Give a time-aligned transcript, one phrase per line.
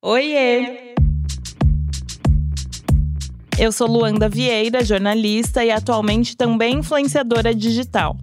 [0.00, 0.94] Oiê!
[3.58, 8.16] Eu sou Luanda Vieira, jornalista e atualmente também influenciadora digital.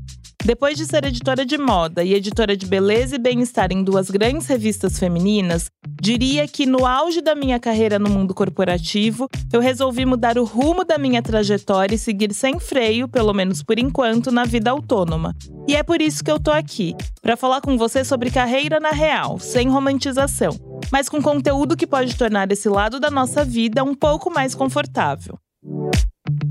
[0.46, 4.46] Depois de ser editora de moda e editora de beleza e bem-estar em duas grandes
[4.46, 10.38] revistas femininas, diria que no auge da minha carreira no mundo corporativo, eu resolvi mudar
[10.38, 14.70] o rumo da minha trajetória e seguir sem freio, pelo menos por enquanto, na vida
[14.70, 15.36] autônoma.
[15.68, 16.94] E é por isso que eu tô aqui,
[17.24, 20.52] para falar com você sobre carreira na real, sem romantização,
[20.92, 25.40] mas com conteúdo que pode tornar esse lado da nossa vida um pouco mais confortável.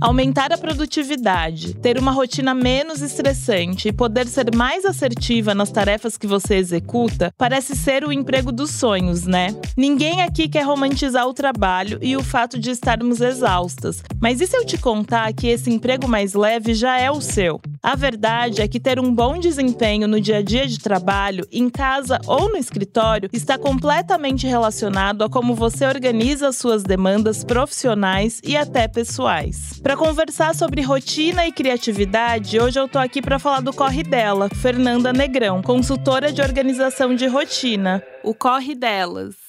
[0.01, 6.17] Aumentar a produtividade, ter uma rotina menos estressante e poder ser mais assertiva nas tarefas
[6.19, 9.49] que você executa parece ser o emprego dos sonhos, né?
[9.77, 14.57] Ninguém aqui quer romantizar o trabalho e o fato de estarmos exaustas, mas e se
[14.57, 17.61] eu te contar que esse emprego mais leve já é o seu?
[17.83, 21.69] A verdade é que ter um bom desempenho no dia a dia de trabalho, em
[21.69, 28.41] casa ou no escritório, está completamente relacionado a como você organiza as suas demandas profissionais
[28.45, 29.64] e até pessoais.
[29.83, 34.49] Para conversar sobre rotina e criatividade, hoje eu tô aqui para falar do corre dela,
[34.49, 38.03] Fernanda Negrão, consultora de organização de rotina.
[38.23, 39.45] O corre delas.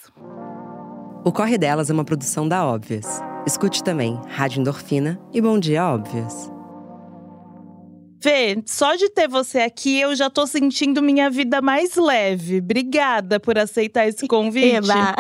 [1.26, 3.20] O Corre Delas é uma produção da Óbvias.
[3.48, 6.52] Escute também Rádio Endorfina e Bom Dia Óbvias.
[8.22, 12.60] Fê, só de ter você aqui, eu já tô sentindo minha vida mais leve.
[12.60, 14.76] Obrigada por aceitar esse convite.
[14.76, 15.16] Eba.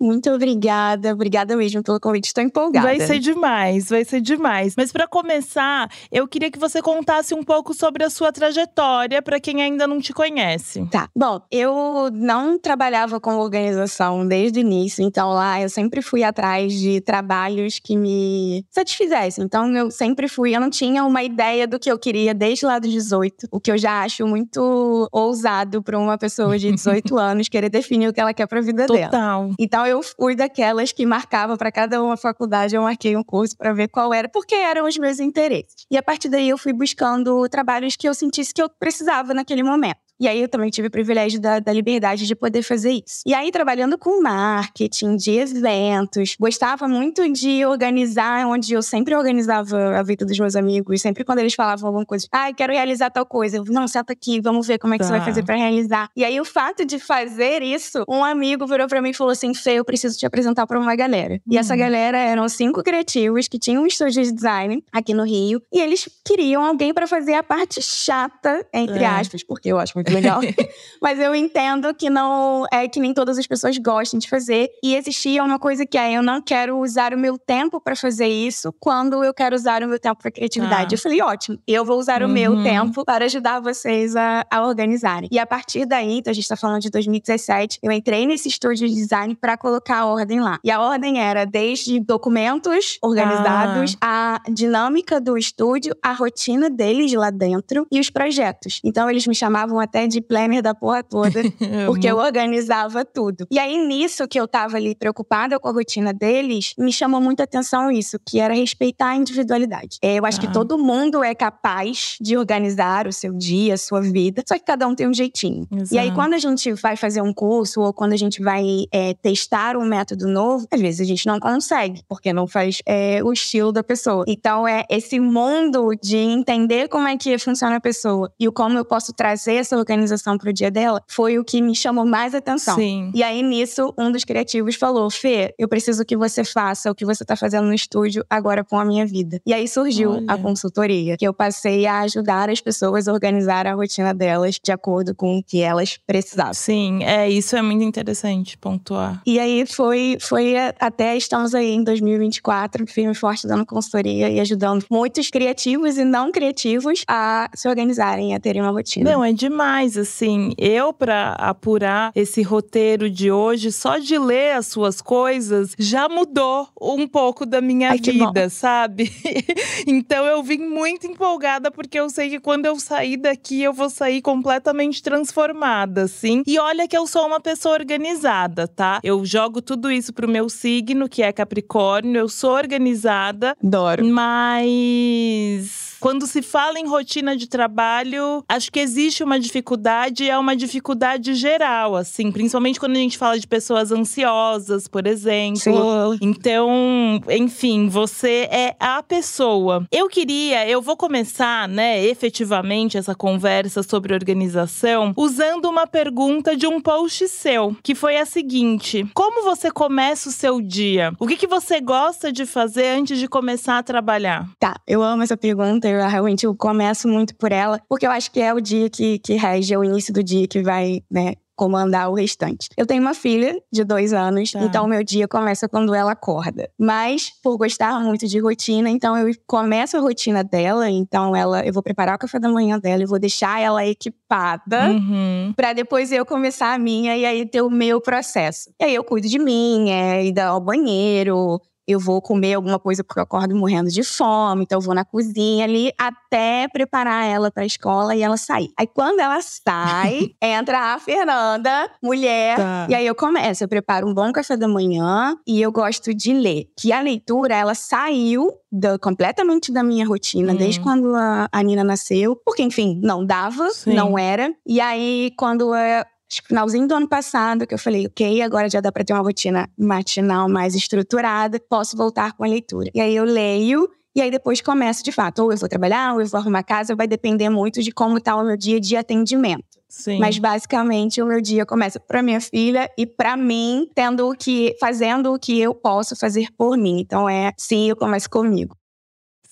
[0.00, 2.26] Muito obrigada, obrigada mesmo pelo convite.
[2.26, 2.86] Estou empolgada.
[2.86, 4.74] Vai ser demais, vai ser demais.
[4.76, 9.40] Mas para começar, eu queria que você contasse um pouco sobre a sua trajetória para
[9.40, 10.86] quem ainda não te conhece.
[10.90, 11.08] Tá.
[11.16, 16.72] Bom, eu não trabalhava com organização desde o início, então lá eu sempre fui atrás
[16.72, 19.44] de trabalhos que me satisfizessem.
[19.44, 22.78] Então eu sempre fui, eu não tinha uma ideia do que eu queria desde lá
[22.78, 27.48] dos 18, o que eu já acho muito ousado para uma pessoa de 18 anos
[27.48, 29.06] querer definir o que ela quer para a vida dela.
[29.06, 29.50] Total.
[29.58, 33.72] Então eu fui daquelas que marcava para cada uma faculdade, eu marquei um curso para
[33.72, 35.86] ver qual era, porque eram os meus interesses.
[35.90, 39.62] E a partir daí eu fui buscando trabalhos que eu sentisse que eu precisava naquele
[39.62, 40.07] momento.
[40.20, 43.20] E aí eu também tive o privilégio da, da, liberdade de poder fazer isso.
[43.26, 49.98] E aí, trabalhando com marketing, de eventos, gostava muito de organizar, onde eu sempre organizava
[49.98, 51.00] a vida dos meus amigos.
[51.00, 53.58] Sempre quando eles falavam alguma coisa, ah, quero realizar tal coisa.
[53.58, 55.08] Eu, não, senta aqui, vamos ver como é que Tá.
[55.10, 56.10] você vai fazer para realizar.
[56.16, 59.54] E aí, o fato de fazer isso, um amigo virou para mim e falou assim:
[59.54, 61.40] Fê, eu preciso te apresentar para uma galera.
[61.48, 61.78] E essa Uhum.
[61.80, 65.62] galera eram cinco criativos que tinham um estúdio de design aqui no Rio.
[65.72, 69.06] E eles queriam alguém para fazer a parte chata, entre É.
[69.06, 70.40] aspas, porque eu acho muito legal.
[71.00, 74.68] Mas eu entendo que não é que nem todas as pessoas gostem de fazer.
[74.82, 78.26] E existia uma coisa que é: eu não quero usar o meu tempo para fazer
[78.26, 80.90] isso quando eu quero usar o meu tempo para criatividade.
[80.90, 80.94] Tá.
[80.94, 82.62] Eu falei: ótimo, eu vou usar o meu Uhum.
[82.62, 85.28] tempo para ajudar vocês a, a organizarem.
[85.30, 88.88] E a partir daí, então a gente tá falando de 2017, eu entrei nesse estúdio
[88.88, 90.58] de design para colocar a ordem lá.
[90.64, 97.30] E a ordem era desde documentos organizados, a dinâmica do estúdio, a rotina deles lá
[97.30, 98.80] dentro e os projetos.
[98.84, 101.40] Então eles me chamavam até de planner da porra toda,
[101.86, 103.46] porque eu organizava tudo.
[103.50, 107.42] E aí, nisso que eu tava ali preocupada com a rotina deles, me chamou muita
[107.44, 109.98] atenção isso, que era respeitar a individualidade.
[110.02, 110.40] É, Eu acho Ah.
[110.46, 114.64] que todo mundo é capaz de organizar o seu dia, a sua vida, só que
[114.64, 115.66] cada um tem um jeitinho.
[115.90, 116.14] E aí, Exato.
[116.14, 119.84] quando a gente vai fazer um curso ou quando a gente vai é, testar um
[119.84, 123.82] método novo, às vezes a gente não consegue, porque não faz é, o estilo da
[123.82, 124.24] pessoa.
[124.28, 128.76] Então, é esse mundo de entender como é que funciona a pessoa e o como
[128.78, 132.76] eu posso trazer essa organização pro dia dela, foi o que me chamou mais atenção.
[132.76, 133.10] Sim.
[133.14, 137.04] E aí, nisso, um dos criativos falou: Fê, eu preciso que você faça o que
[137.04, 139.40] você tá fazendo no estúdio agora com a minha vida.
[139.46, 140.24] E aí surgiu Olha.
[140.28, 144.72] a consultoria, que eu passei a ajudar as pessoas a organizar a rotina delas de
[144.72, 146.54] acordo com o que elas precisavam.
[146.54, 149.22] Sim, é isso é muito interessante pontuar.
[149.26, 154.40] E aí foi, foi até estamos aí em 2024, firme e forte dando consultoria e
[154.40, 159.10] ajudando muitos criativos e não criativos a se organizarem, a terem uma rotina.
[159.10, 160.52] Não, é demais, assim.
[160.58, 166.68] Eu, pra apurar esse roteiro de hoje, só de ler as suas coisas, já mudou
[166.80, 169.12] um pouco da minha Ai, vida, sabe?
[169.86, 173.90] então eu vim muito empolgada, porque eu sei que quando eu sair daqui, eu vou
[173.90, 176.42] sair completamente transformada, assim.
[176.46, 179.00] E olha que eu sou uma pessoa organizada, tá?
[179.02, 184.04] Eu jogo tudo isso pro meu signo, que é Capricórnio, eu sou organizada, Adoro.
[184.04, 190.54] mas quando se fala em rotina de trabalho, acho que existe uma dificuldade, é uma
[190.56, 195.58] dificuldade geral, assim, principalmente quando a gente fala de pessoas ansiosas, por exemplo.
[195.58, 196.18] Sim.
[196.20, 199.86] Então, enfim, você é a pessoa.
[199.90, 206.66] Eu queria, eu vou começar, né, efetivamente essa conversa sobre organização usando uma pergunta de
[206.66, 211.12] um post seu, que foi a seguinte: Como você começa o seu dia?
[211.18, 214.48] O que, que você gosta de fazer antes de começar a trabalhar?
[214.58, 218.30] Tá, eu amo essa pergunta, eu realmente eu começo muito por ela, porque eu acho
[218.30, 221.34] que é o dia que, que rege, é o início do dia que vai, né,
[221.56, 222.68] comandar o restante.
[222.76, 224.60] Eu tenho uma filha de dois anos, Tá.
[224.60, 226.70] então o meu dia começa quando ela acorda.
[226.78, 231.72] Mas, por gostar muito de rotina, então eu começo a rotina dela, então ela, eu
[231.72, 234.90] vou preparar o café da manhã dela, eu vou deixar ela equipada.
[234.90, 235.52] Uhum.
[235.56, 238.70] Pra depois eu começar a minha e aí ter o meu processo.
[238.80, 243.02] E aí eu cuido de mim, é ir ao banheiro, eu vou comer alguma coisa
[243.02, 247.50] porque eu acordo morrendo de fome, então eu vou na cozinha ali até preparar ela
[247.50, 248.70] pra escola e ela sair.
[248.78, 252.86] Aí quando ela sai, entra a Fernanda, mulher, Tá.
[252.90, 256.32] e aí eu começo, eu preparo um bom café da manhã e eu gosto de
[256.34, 256.66] ler.
[256.78, 260.56] Que a leitura, ela saiu da- completamente da minha rotina, Hum.
[260.56, 263.94] desde quando a, a Nina nasceu, porque enfim, não dava, Sim.
[263.94, 264.52] não era.
[264.66, 268.68] E aí quando é acho que finalzinho do ano passado, que eu falei, ok, agora
[268.68, 272.90] já dá pra ter uma rotina matinal mais estruturada, posso voltar com a leitura.
[272.94, 276.20] E aí eu leio, e aí depois começo de fato, ou eu vou trabalhar, ou
[276.20, 279.78] eu vou arrumar casa, vai depender muito de como tá o meu dia de atendimento.
[279.88, 280.18] Sim.
[280.18, 284.76] Mas basicamente o meu dia começa pra minha filha e pra mim, tendo o que,
[284.78, 287.00] fazendo o que eu posso fazer por mim.
[287.00, 288.76] Então é, sim, eu começo comigo.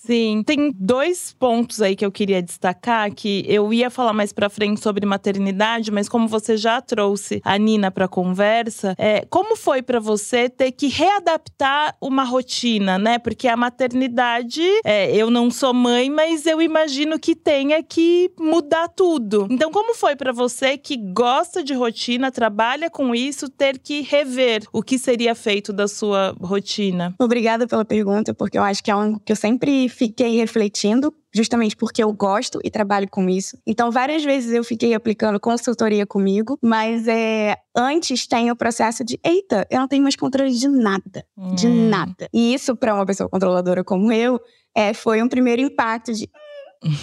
[0.06, 4.48] Sim, tem dois pontos aí que eu queria destacar que eu ia falar mais pra
[4.48, 9.82] frente sobre maternidade, mas como você já trouxe a Nina pra conversa, é, como foi
[9.82, 13.18] pra você ter que readaptar uma rotina, né?
[13.18, 18.88] Porque a maternidade, é, eu não sou mãe, mas eu imagino que tenha que mudar
[18.88, 19.48] tudo.
[19.50, 24.62] Então, como foi pra você que gosta de rotina, trabalha com isso, ter que rever
[24.72, 27.12] o que seria feito da sua rotina?
[27.18, 31.74] Obrigada pela pergunta, porque eu acho que é algo que eu sempre fiquei refletindo, justamente
[31.76, 33.58] porque eu gosto e trabalho com isso.
[33.66, 39.18] Então, várias vezes eu fiquei aplicando consultoria comigo, mas é, antes tem o processo de:
[39.24, 41.24] eita, eu não tenho mais controle de nada.
[41.54, 41.88] De Hum.
[41.88, 42.28] nada.
[42.32, 44.38] E isso, para uma pessoa controladora como eu,
[44.74, 46.28] é, foi um primeiro impacto de.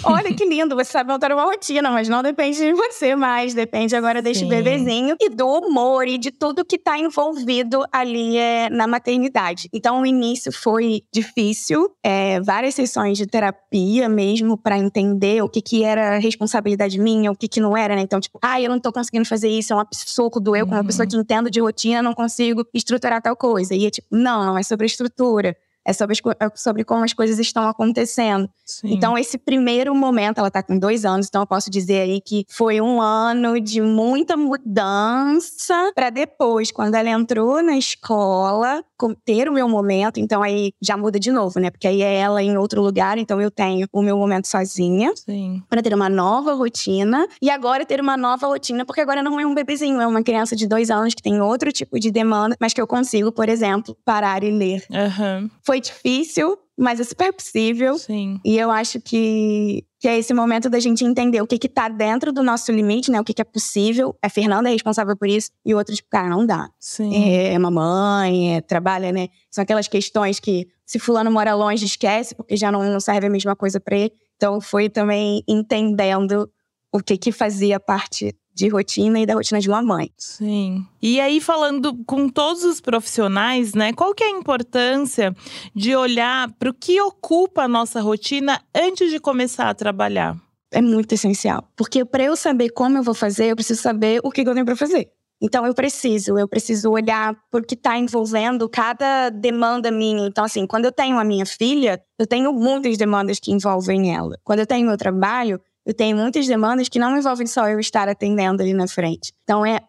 [0.02, 3.94] Olha que lindo, você sabe montar uma rotina, mas não depende de você mais, depende
[3.96, 4.48] agora deste Sim.
[4.48, 9.68] bebezinho e do humor e de tudo que tá envolvido ali é, na maternidade.
[9.72, 15.60] Então, o início foi difícil, é, várias sessões de terapia mesmo para entender o que
[15.62, 18.02] que era responsabilidade minha, o que que não era, né?
[18.02, 20.80] Então, tipo, ah, eu não tô conseguindo fazer isso, é um absurdo, eu como uma
[20.80, 20.86] Uhum.
[20.86, 23.74] pessoa que entendo de rotina não consigo estruturar tal coisa.
[23.74, 25.56] E é tipo, não, não é sobre estrutura.
[25.86, 28.48] É sobre, é sobre como as coisas estão acontecendo.
[28.64, 28.94] Sim.
[28.94, 32.46] Então, esse primeiro momento, ela tá com dois anos, então eu posso dizer aí que
[32.48, 39.52] foi um ano de muita mudança para depois, quando ela entrou na escola, ter o
[39.52, 40.20] meu momento.
[40.20, 41.70] Então, aí já muda de novo, né?
[41.70, 45.60] Porque aí é ela em outro lugar, então eu tenho o meu momento sozinha Sim.
[45.68, 49.46] para ter uma nova rotina e agora ter uma nova rotina porque agora não é
[49.46, 52.72] um bebezinho, é uma criança de dois anos que tem outro tipo de demanda, mas
[52.72, 54.84] que eu consigo, por exemplo, parar e ler.
[54.92, 55.50] Aham.
[55.62, 57.98] Foi difícil, mas é super possível.
[57.98, 58.38] Sim.
[58.44, 61.88] E eu acho que, que é esse momento da gente entender o que que tá
[61.88, 63.18] dentro do nosso limite, né?
[63.18, 64.14] O que que é possível.
[64.20, 65.50] A Fernanda é responsável por isso.
[65.64, 66.68] E o outro, tipo, cara, não dá.
[66.78, 67.24] Sim.
[67.24, 69.28] É, é mamãe, é, trabalha, né?
[69.50, 73.30] São aquelas questões que, se fulano mora longe, esquece, porque já não, não serve a
[73.30, 74.12] mesma coisa pra ele.
[74.36, 76.50] Então, foi também entendendo
[76.92, 80.10] o que que fazia parte de rotina e da rotina de uma mãe.
[80.16, 80.86] Sim.
[81.02, 83.92] E aí, falando com todos os profissionais, né?
[83.92, 85.34] Qual que é a importância
[85.74, 90.36] de olhar para o que ocupa a nossa rotina antes de começar a trabalhar?
[90.74, 91.66] é muito essencial.
[91.76, 94.66] Porque para eu saber como eu vou fazer, eu preciso saber o que eu tenho
[94.66, 95.08] para fazer.
[95.40, 100.26] Então eu preciso, eu preciso olhar por que está envolvendo cada demanda minha.
[100.26, 104.38] Então assim, quando eu tenho a minha filha, eu tenho muitas demandas que envolvem ela.
[104.42, 108.08] Quando eu tenho meu trabalho, eu tenho muitas demandas que não envolvem só eu estar
[108.08, 109.32] atendendo ali na frente.
[109.42, 109.80] Então é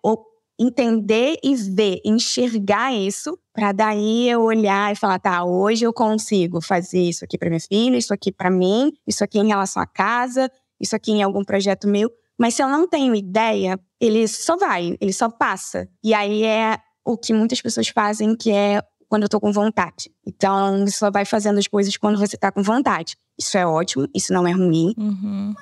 [0.59, 6.61] entender e ver, enxergar isso, para daí eu olhar e falar, tá, hoje eu consigo
[6.61, 9.85] fazer isso aqui para minha filha, isso aqui para mim, isso aqui em relação à
[9.85, 10.49] casa,
[10.79, 12.09] isso aqui em algum projeto meu.
[12.37, 15.87] Mas se eu não tenho ideia, ele só vai, ele só passa.
[16.03, 20.11] E aí é o que muitas pessoas fazem, que é quando eu tô com vontade.
[20.25, 23.15] Então, você só vai fazendo as coisas quando você tá com vontade.
[23.39, 24.93] Isso é ótimo, isso não é ruim.
[24.97, 25.53] Uhum.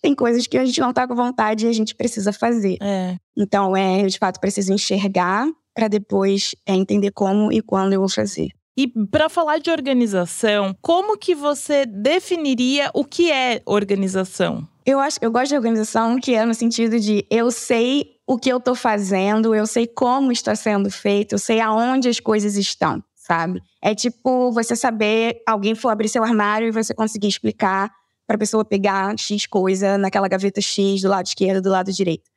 [0.00, 2.76] Tem coisas que a gente não tá com vontade e a gente precisa fazer.
[2.80, 3.16] É.
[3.36, 8.00] Então, é, eu de fato preciso enxergar para depois é, entender como e quando eu
[8.00, 8.50] vou fazer.
[8.76, 14.66] E para falar de organização, como que você definiria o que é organização?
[14.84, 18.50] Eu acho, eu gosto de organização que é no sentido de eu sei o que
[18.50, 23.02] eu estou fazendo, eu sei como está sendo feito, eu sei aonde as coisas estão,
[23.14, 23.62] sabe?
[23.80, 27.92] É tipo você saber, alguém for abrir seu armário e você conseguir explicar
[28.26, 32.30] para a pessoa pegar X coisa naquela gaveta X do lado esquerdo, do lado direito.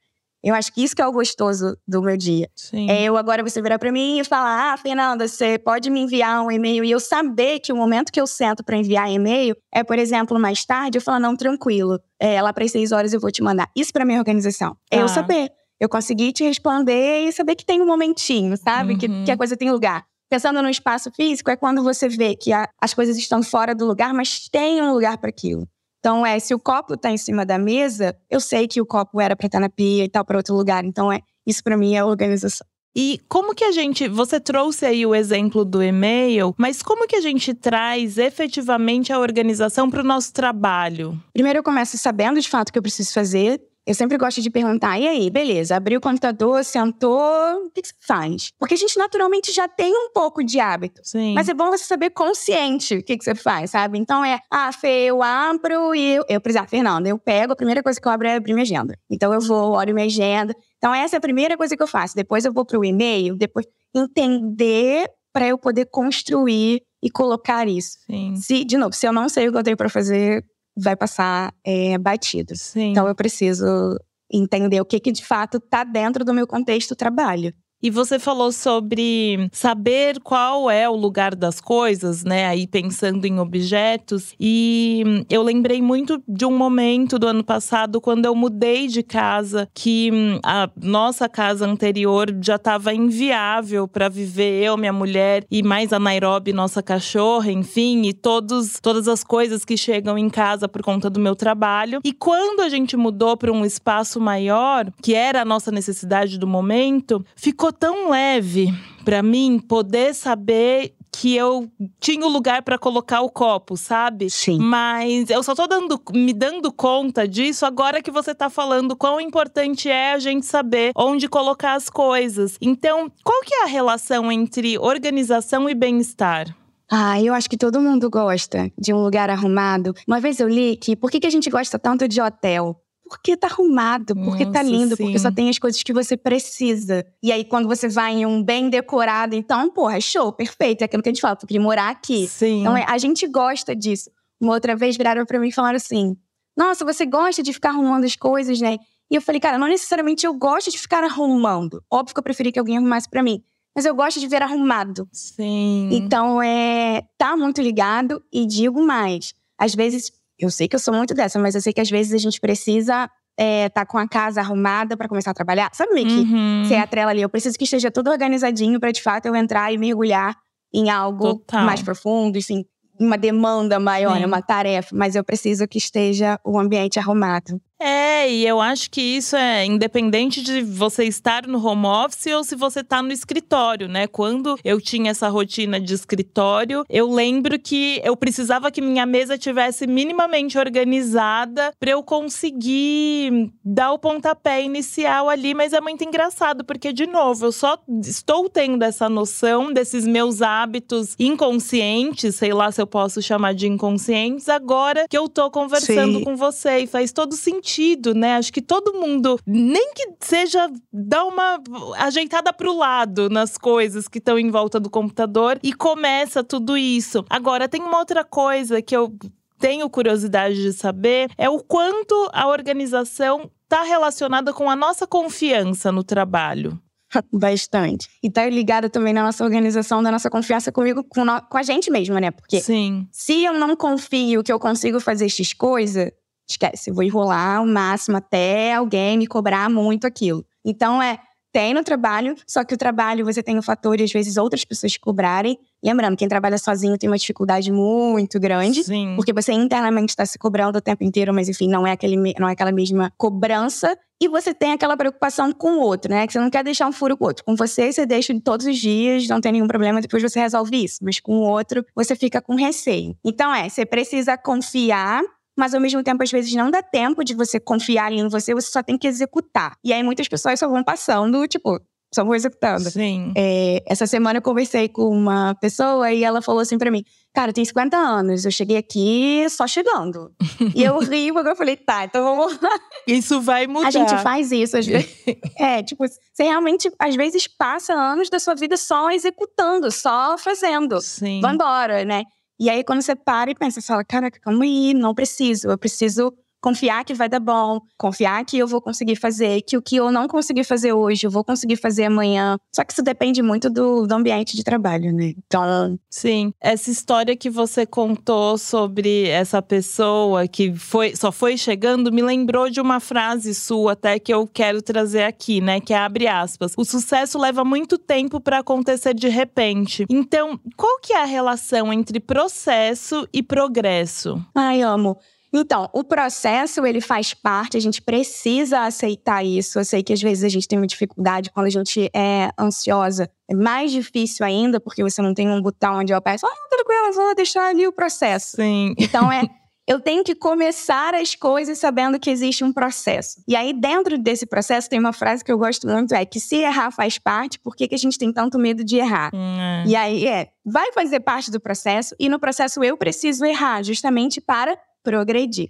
[0.44, 2.48] Eu acho que isso que é o gostoso do meu dia.
[2.56, 2.88] Sim.
[2.88, 6.44] É eu agora você virar para mim e falar: "Ah, Fernanda, você pode me enviar
[6.44, 9.84] um e-mail" e eu saber que o momento que eu sento para enviar e-mail é,
[9.84, 12.00] por exemplo, mais tarde, eu falar: "Não, tranquilo.
[12.20, 13.68] É, lá para seis horas eu vou te mandar".
[13.75, 14.77] Isso para minha organização.
[14.92, 15.13] É eu Tá.
[15.13, 15.50] saber.
[15.80, 18.96] Eu conseguir te responder e saber que tem um momentinho, sabe?
[18.96, 19.24] Que, Uhum.
[19.25, 20.06] que a coisa tem lugar.
[20.30, 23.86] Pensando no espaço físico, é quando você vê que a- as coisas estão fora do
[23.86, 25.68] lugar, mas tem um lugar para aquilo.
[26.05, 29.19] Então, é, se o copo tá em cima da mesa, eu sei que o copo
[29.19, 30.85] era para estar na pia e tal para outro lugar.
[30.85, 32.63] Então, é isso para mim é organização.
[32.95, 34.07] E como que a gente.
[34.07, 39.17] Você trouxe aí o exemplo do e-mail, mas como que a gente traz efetivamente a
[39.17, 41.19] organização para o nosso trabalho?
[41.33, 43.59] Primeiro, eu começo sabendo de fato o que eu preciso fazer.
[43.86, 47.88] Eu sempre gosto de perguntar: e aí, beleza, abriu o computador, sentou, o que, que
[47.89, 48.51] você faz?
[48.58, 51.01] Porque a gente naturalmente já tem um pouco de hábito.
[51.04, 51.34] Sim.
[51.34, 54.00] Mas é bom você saber consciente o que, que você faz, sabe?
[54.00, 57.56] Então é, ah, Fê, eu abro e eu, eu, por exemplo, Fernanda, eu pego, a
[57.56, 58.98] primeira coisa que eu abro é abrir minha agenda.
[59.10, 60.56] Então eu vou, olho minha agenda.
[60.77, 62.15] Então essa é a primeira coisa que eu faço.
[62.15, 67.98] Depois eu vou pro e-mail, depois entender para eu poder construir e colocar isso.
[68.08, 68.36] Sim.
[68.36, 70.44] Se, de novo, se eu não sei o que eu tenho para fazer,
[70.75, 72.55] vai passar é, batido.
[72.55, 72.91] Sim.
[72.91, 73.98] Então eu preciso
[74.32, 77.53] entender o que, que de fato tá dentro do meu contexto trabalho.
[77.86, 82.48] E você falou sobre saber qual é o lugar das coisas, né?
[82.48, 84.34] Aí pensando em objetos.
[84.39, 89.70] E eu lembrei muito de um momento do ano passado, quando eu mudei de casa,
[89.72, 95.62] que hum, a nossa casa anterior já estava inviável para viver eu, minha mulher e
[95.62, 100.68] mais a Nairobi, nossa cachorra, enfim, e todos, todas as coisas que chegam em casa
[100.68, 102.00] por conta do meu trabalho.
[102.04, 106.48] E quando a gente mudou para um espaço maior, que era a nossa necessidade do
[106.48, 113.22] momento, ficou tão leve para mim poder saber que eu tinha o lugar para colocar
[113.22, 114.29] o copo, sabe?
[114.29, 114.60] Sim.
[114.60, 119.22] Mas eu só tô dando, me dando conta disso agora que você tá falando quão
[119.22, 122.58] importante é a gente saber onde colocar as coisas.
[122.60, 126.53] Então, qual que é a relação entre organização e bem-estar?
[126.91, 129.94] Ah, eu acho que todo mundo gosta de um lugar arrumado.
[130.08, 132.79] Uma vez eu li que por que, que a gente gosta tanto de hotel?
[133.07, 135.03] Porque tá arrumado, porque tá Nossa, lindo, sim.
[135.03, 137.05] porque só tem as coisas que você precisa.
[137.21, 140.81] E aí, quando você vai em um bem decorado, então, porra, é show, perfeito.
[140.81, 142.27] É aquilo que a gente fala, eu queria morar aqui.
[142.27, 142.62] Sim.
[142.62, 144.09] Então, é, a gente gosta disso.
[144.41, 146.17] Uma outra vez viraram pra mim e falaram assim:
[146.57, 148.77] Nossa, você gosta de ficar arrumando as coisas, né?
[149.09, 151.83] E eu falei, cara, não necessariamente eu gosto de ficar arrumando.
[151.91, 153.43] Óbvio que eu preferi que alguém arrumasse pra mim.
[153.75, 155.07] Mas eu gosto de ver arrumado.
[155.12, 155.89] Sim.
[155.91, 159.33] Então, é, tá muito ligado e digo mais.
[159.57, 162.13] Às vezes, eu sei que eu sou muito dessa, mas eu sei que às vezes
[162.13, 165.70] a gente precisa é, tá com a casa arrumada pra começar a trabalhar.
[165.74, 166.63] Sabe meio que Uhum.
[166.65, 167.22] você é a trela ali?
[167.22, 170.34] Eu preciso que esteja tudo organizadinho pra de fato eu entrar e mergulhar
[170.74, 171.65] em algo Total.
[171.65, 172.63] mais profundo, assim,
[172.98, 174.25] uma demanda maior, Sim.
[174.25, 174.89] uma tarefa.
[174.96, 177.60] Mas eu preciso que esteja o ambiente arrumado.
[177.79, 182.44] É, e eu acho que isso é independente de você estar no home office ou
[182.44, 184.08] se você tá no escritório, né?
[184.08, 189.38] Quando eu tinha essa rotina de escritório, eu lembro que eu precisava que minha mesa
[189.38, 196.63] tivesse minimamente organizada para eu conseguir dar o pontapé inicial ali, mas é muito engraçado
[196.63, 202.72] porque de novo, eu só estou tendo essa noção desses meus hábitos inconscientes, sei lá
[202.72, 206.24] se eu posso chamar de inconscientes, agora que eu tô conversando Sim.
[206.24, 207.64] com você e faz todo sentido,
[208.13, 208.36] né?
[208.36, 211.60] Acho que todo mundo, nem que seja dar uma
[211.98, 217.25] ajeitada pro lado nas coisas que estão em volta do computador e começa tudo isso.
[217.29, 219.13] Agora tem uma outra coisa que eu
[219.60, 225.91] tenho curiosidade de saber é o quanto a organização está relacionada com a nossa confiança
[225.91, 226.79] no trabalho.
[227.31, 228.07] Bastante.
[228.22, 231.63] E tá ligado também na nossa organização, da nossa confiança comigo, com, no- com a
[231.63, 232.31] gente mesma, né?
[232.31, 233.07] Porque Sim.
[233.12, 236.12] Se eu não confio que eu consigo fazer X coisa,
[236.48, 240.46] esquece, eu vou enrolar o máximo até alguém me cobrar muito aquilo.
[240.64, 241.20] Então é,
[241.56, 244.66] tem no trabalho, só que o trabalho você tem o fator de às vezes outras
[244.66, 245.58] pessoas te cobrarem.
[245.82, 248.84] Lembrando, quem trabalha sozinho tem uma dificuldade muito grande.
[248.84, 249.14] Sim.
[249.16, 252.50] Porque você internamente está se cobrando o tempo inteiro, mas enfim, não é, aquele, não
[252.50, 253.98] é aquela mesma cobrança.
[254.22, 256.28] E você tem aquela preocupação com o outro, né?
[256.28, 257.46] Que você não quer deixar um furo com o outro.
[257.46, 261.00] Com você, você deixa todos os dias, não tem nenhum problema, depois você resolve isso.
[261.02, 263.16] Mas com o outro, você fica com receio.
[263.24, 265.22] Então é, você precisa confiar,
[265.57, 268.53] mas ao mesmo tempo, às vezes, não dá tempo de você confiar ali em você,
[268.53, 269.75] você só tem que executar.
[269.83, 271.79] E aí muitas pessoas só vão passando, tipo,
[272.15, 272.89] só vou executando.
[272.89, 273.33] Sim.
[273.35, 277.50] É, essa semana eu conversei com uma pessoa e ela falou assim pra mim: Cara,
[277.50, 280.31] eu tenho 50 anos, eu cheguei aqui só chegando.
[280.74, 282.79] e eu ri, porque eu falei: Tá, então vamos lá.
[283.05, 283.88] Isso vai mudar.
[283.88, 285.13] A gente faz isso, às vezes.
[285.59, 291.01] é, tipo, você realmente, às vezes, passa anos da sua vida só executando, só fazendo.
[291.01, 291.41] Sim.
[291.41, 292.24] Vambora, né?
[292.59, 295.77] E aí, quando você para e pensa, você fala: Caraca, calma aí, não preciso, eu
[295.77, 296.33] preciso
[296.65, 300.12] confiar que vai dar bom, confiar que eu vou conseguir fazer, que o que eu
[300.12, 302.57] não consegui fazer hoje, eu vou conseguir fazer amanhã.
[302.74, 305.36] Só que isso depende muito do, do ambiente de trabalho, né?
[305.45, 306.00] Então.
[306.10, 306.51] Sim.
[306.60, 312.67] Essa história que você contou sobre essa pessoa que foi, só foi chegando me lembrou
[312.67, 315.79] de uma frase sua até que eu quero trazer aqui, né?
[315.79, 316.74] Que é abre aspas.
[316.75, 320.03] O sucesso leva muito tempo para acontecer de repente.
[320.10, 324.43] Então, qual que é a relação entre processo e progresso?
[324.55, 325.15] Ai, amo.
[325.57, 329.79] Então, o processo, ele faz parte, a gente precisa aceitar isso.
[329.79, 333.29] Eu sei que às vezes a gente tem uma dificuldade quando a gente é ansiosa.
[333.50, 337.13] É mais difícil ainda, porque você não tem um botão onde eu peço, ah, tranquilo,
[337.13, 338.57] vou deixar ali o processo.
[338.57, 338.93] Sim.
[338.97, 339.43] Então, é.
[339.88, 343.43] Eu tenho que começar as coisas sabendo que existe um processo.
[343.47, 346.55] E aí, dentro desse processo, tem uma frase que eu gosto muito: é que se
[346.55, 349.29] errar faz parte, por que, que a gente tem tanto medo de errar?
[349.31, 353.83] Hum, E aí, é, vai fazer parte do processo, e no processo eu preciso errar,
[353.83, 355.69] justamente para progredir.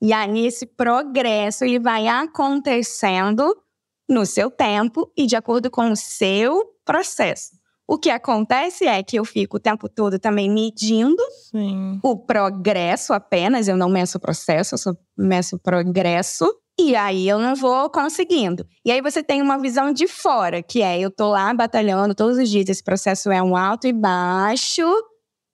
[0.00, 3.56] E aí, esse progresso ele vai acontecendo
[4.06, 7.56] no seu tempo e de acordo com o seu processo.
[7.86, 11.98] O que acontece é que eu fico o tempo todo também medindo sim.
[12.02, 16.46] o progresso apenas, eu não meço o processo, eu só meço o progresso.
[16.78, 18.66] E aí eu não vou conseguindo.
[18.84, 22.36] E aí você tem uma visão de fora, que é eu tô lá batalhando todos
[22.36, 24.82] os dias, esse processo é um alto e baixo.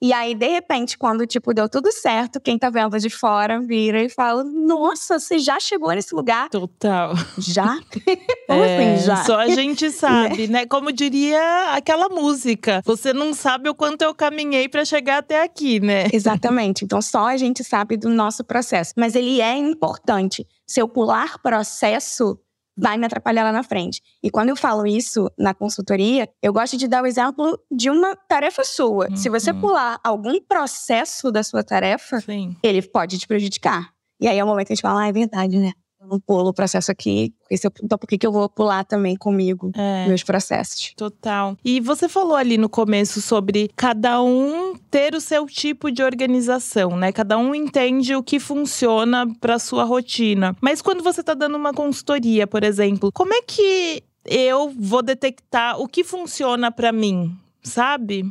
[0.02, 4.02] E aí, de repente, quando, tipo, deu tudo certo, quem tá vendo de fora vira
[4.02, 6.48] e fala: Nossa, você já chegou nesse lugar?
[6.48, 7.12] Total.
[7.38, 7.78] Já?
[8.48, 9.16] Como É, assim, já?
[9.24, 10.64] Só a gente sabe, né?
[10.64, 12.80] Como diria aquela música.
[12.86, 16.06] Você não sabe o quanto eu caminhei pra chegar até aqui, né?
[16.12, 16.84] Exatamente.
[16.84, 18.94] Então, só a gente sabe do nosso processo.
[18.96, 20.46] Mas ele é importante.
[20.66, 22.38] Se eu pular processo,
[22.76, 24.00] vai me atrapalhar lá na frente.
[24.22, 28.14] E quando eu falo isso na consultoria, eu gosto de dar o exemplo de uma
[28.16, 29.08] tarefa sua.
[29.16, 29.60] Se você Uhum.
[29.60, 32.56] pular algum processo da sua tarefa, Sim.
[32.62, 33.90] ele pode te prejudicar.
[34.20, 35.72] E aí é o momento que a gente fala, ah, é verdade, né?
[36.02, 38.84] Não pulo o processo aqui, porque se eu- então por que, que eu vou pular
[38.84, 40.06] também comigo É.
[40.08, 40.92] meus processos?
[40.96, 41.56] Total.
[41.62, 46.96] E você falou ali no começo sobre cada um ter o seu tipo de organização,
[46.96, 47.12] né?
[47.12, 50.56] Cada um entende o que funciona para sua rotina.
[50.60, 55.78] Mas quando você tá dando uma consultoria, por exemplo, como é que eu vou detectar
[55.78, 58.24] o que funciona para mim, sabe?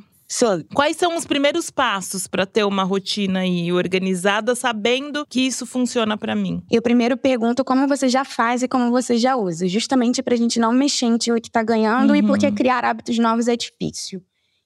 [0.75, 6.15] Quais são os primeiros passos para ter uma rotina aí organizada, sabendo que isso funciona
[6.17, 6.61] para mim?
[6.71, 10.59] Eu primeiro pergunto como você já faz e como você já usa, justamente pra gente
[10.59, 12.27] não mexer em time que tá ganhando e Uhum.
[12.27, 14.21] porque criar hábitos novos é difícil.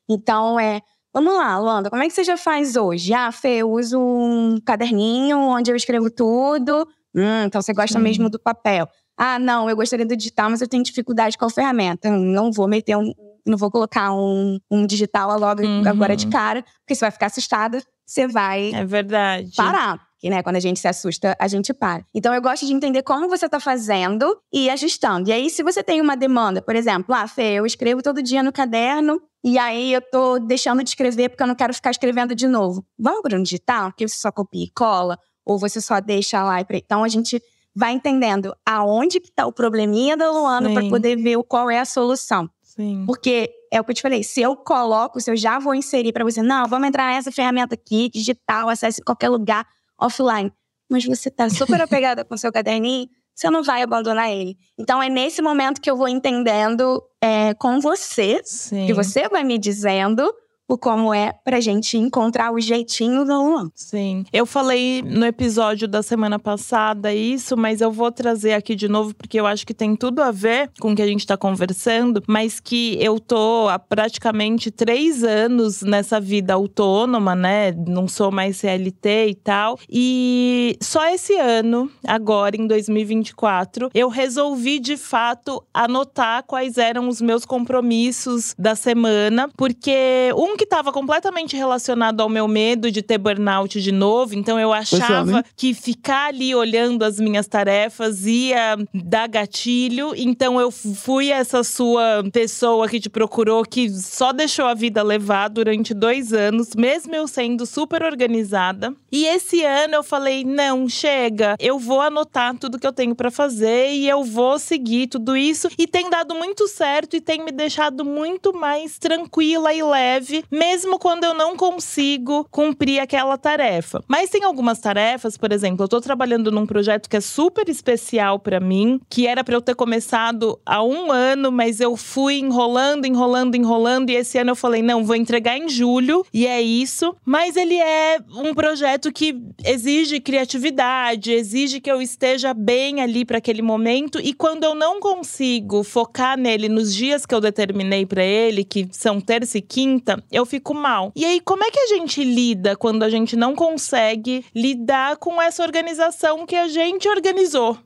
[0.09, 0.81] Então é,
[1.13, 3.13] vamos lá, Luanda, como é que você já faz hoje?
[3.13, 6.85] Ah, Fê, eu uso um caderninho onde eu escrevo tudo.
[7.15, 8.03] Hum, então você gosta Sim.
[8.03, 8.85] mesmo do papel.
[9.15, 12.09] Ah, não, eu gostaria do digital, mas eu tenho dificuldade com a ferramenta.
[12.09, 13.13] Não vou meter um,
[13.45, 15.87] não vou colocar um, um digital logo Uhum.
[15.87, 19.51] agora de cara, porque você vai ficar assustada, você vai É verdade.
[19.55, 19.99] parar.
[20.13, 22.05] Porque, né, quando a gente se assusta, a gente para.
[22.15, 25.29] Então, eu gosto de entender como você tá fazendo e ajustando.
[25.29, 28.41] E aí, se você tem uma demanda, por exemplo, ah, Fê, eu escrevo todo dia
[28.41, 32.33] no caderno e aí eu tô deixando de escrever porque eu não quero ficar escrevendo
[32.33, 32.85] de novo.
[32.97, 36.61] Vamos para um digital, que você só copia e cola, ou você só deixa lá
[36.61, 36.65] e...
[36.71, 37.41] Então, a gente
[37.75, 41.85] vai entendendo aonde que tá o probleminha da Luana para poder ver qual é a
[41.85, 42.49] solução.
[42.75, 43.03] Sim.
[43.05, 46.11] Porque é o que eu te falei, se eu coloco, se eu já vou inserir
[46.11, 49.65] pra você, não, vamos entrar nessa ferramenta aqui, digital, acesse em qualquer lugar,
[49.99, 50.51] offline.
[50.89, 54.57] Mas você tá super apegada com o seu caderninho, você não vai abandonar ele.
[54.77, 58.87] Então é nesse momento que eu vou entendendo é, com você, Sim.
[58.87, 60.33] que você vai me dizendo
[60.73, 63.69] o como é pra gente encontrar o jeitinho do Luan.
[63.75, 64.25] Sim.
[64.33, 69.13] Eu falei no episódio da semana passada isso, mas eu vou trazer aqui de novo
[69.13, 72.23] porque eu acho que tem tudo a ver com o que a gente tá conversando,
[72.27, 77.71] mas que eu tô há praticamente três anos nessa vida autônoma, né?
[77.71, 79.77] Não sou mais CLT e tal.
[79.89, 87.21] E só esse ano, agora em 2024, eu resolvi de fato anotar quais eram os
[87.21, 93.17] meus compromissos da semana, porque um que estava completamente relacionado ao meu medo de ter
[93.17, 94.35] burnout de novo.
[94.35, 100.13] Então eu achava que ficar ali olhando as minhas tarefas ia dar gatilho.
[100.15, 105.49] Então eu fui essa sua pessoa que te procurou, que só deixou a vida levar
[105.49, 108.93] durante dois anos, mesmo eu sendo super organizada.
[109.11, 113.31] E esse ano eu falei: não, chega, eu vou anotar tudo que eu tenho para
[113.31, 115.67] fazer e eu vou seguir tudo isso.
[115.77, 120.99] E tem dado muito certo e tem me deixado muito mais tranquila e leve, mesmo
[120.99, 124.03] quando eu não consigo cumprir aquela tarefa.
[124.07, 128.39] Mas tem algumas tarefas, por exemplo, eu tô trabalhando num projeto que é super especial
[128.39, 133.05] para mim, que era para eu ter começado há um ano, mas eu fui enrolando,
[133.05, 137.15] enrolando, enrolando, e esse ano eu falei: não, vou entregar em julho, e é isso.
[137.25, 143.37] Mas ele é um projeto que exige criatividade, exige que eu esteja bem ali para
[143.37, 148.23] aquele momento, e quando eu não consigo focar nele nos dias que eu determinei para
[148.23, 151.11] ele, que são terça e quinta, eu fico mal.
[151.15, 155.39] E aí, como é que a gente lida quando a gente não consegue lidar com
[155.39, 157.77] essa organização que a gente organizou?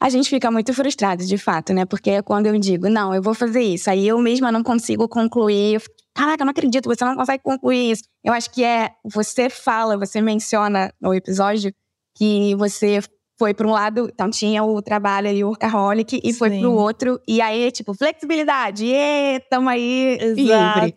[0.00, 1.84] a gente fica muito frustrado, de fato, né?
[1.84, 5.06] Porque é quando eu digo, não, eu vou fazer isso, aí eu mesma não consigo
[5.06, 5.82] concluir.
[6.14, 8.02] Caraca, eu não acredito, você não consegue concluir isso.
[8.24, 8.90] Eu acho que é.
[9.04, 11.72] Você fala, você menciona no episódio
[12.16, 13.00] que você
[13.38, 16.38] foi para um lado, então tinha o trabalho ali, o workaholic, e Sim.
[16.38, 17.20] foi para o outro.
[17.26, 20.36] E aí, tipo, flexibilidade, e tamo aí Exato.
[20.36, 20.96] livre.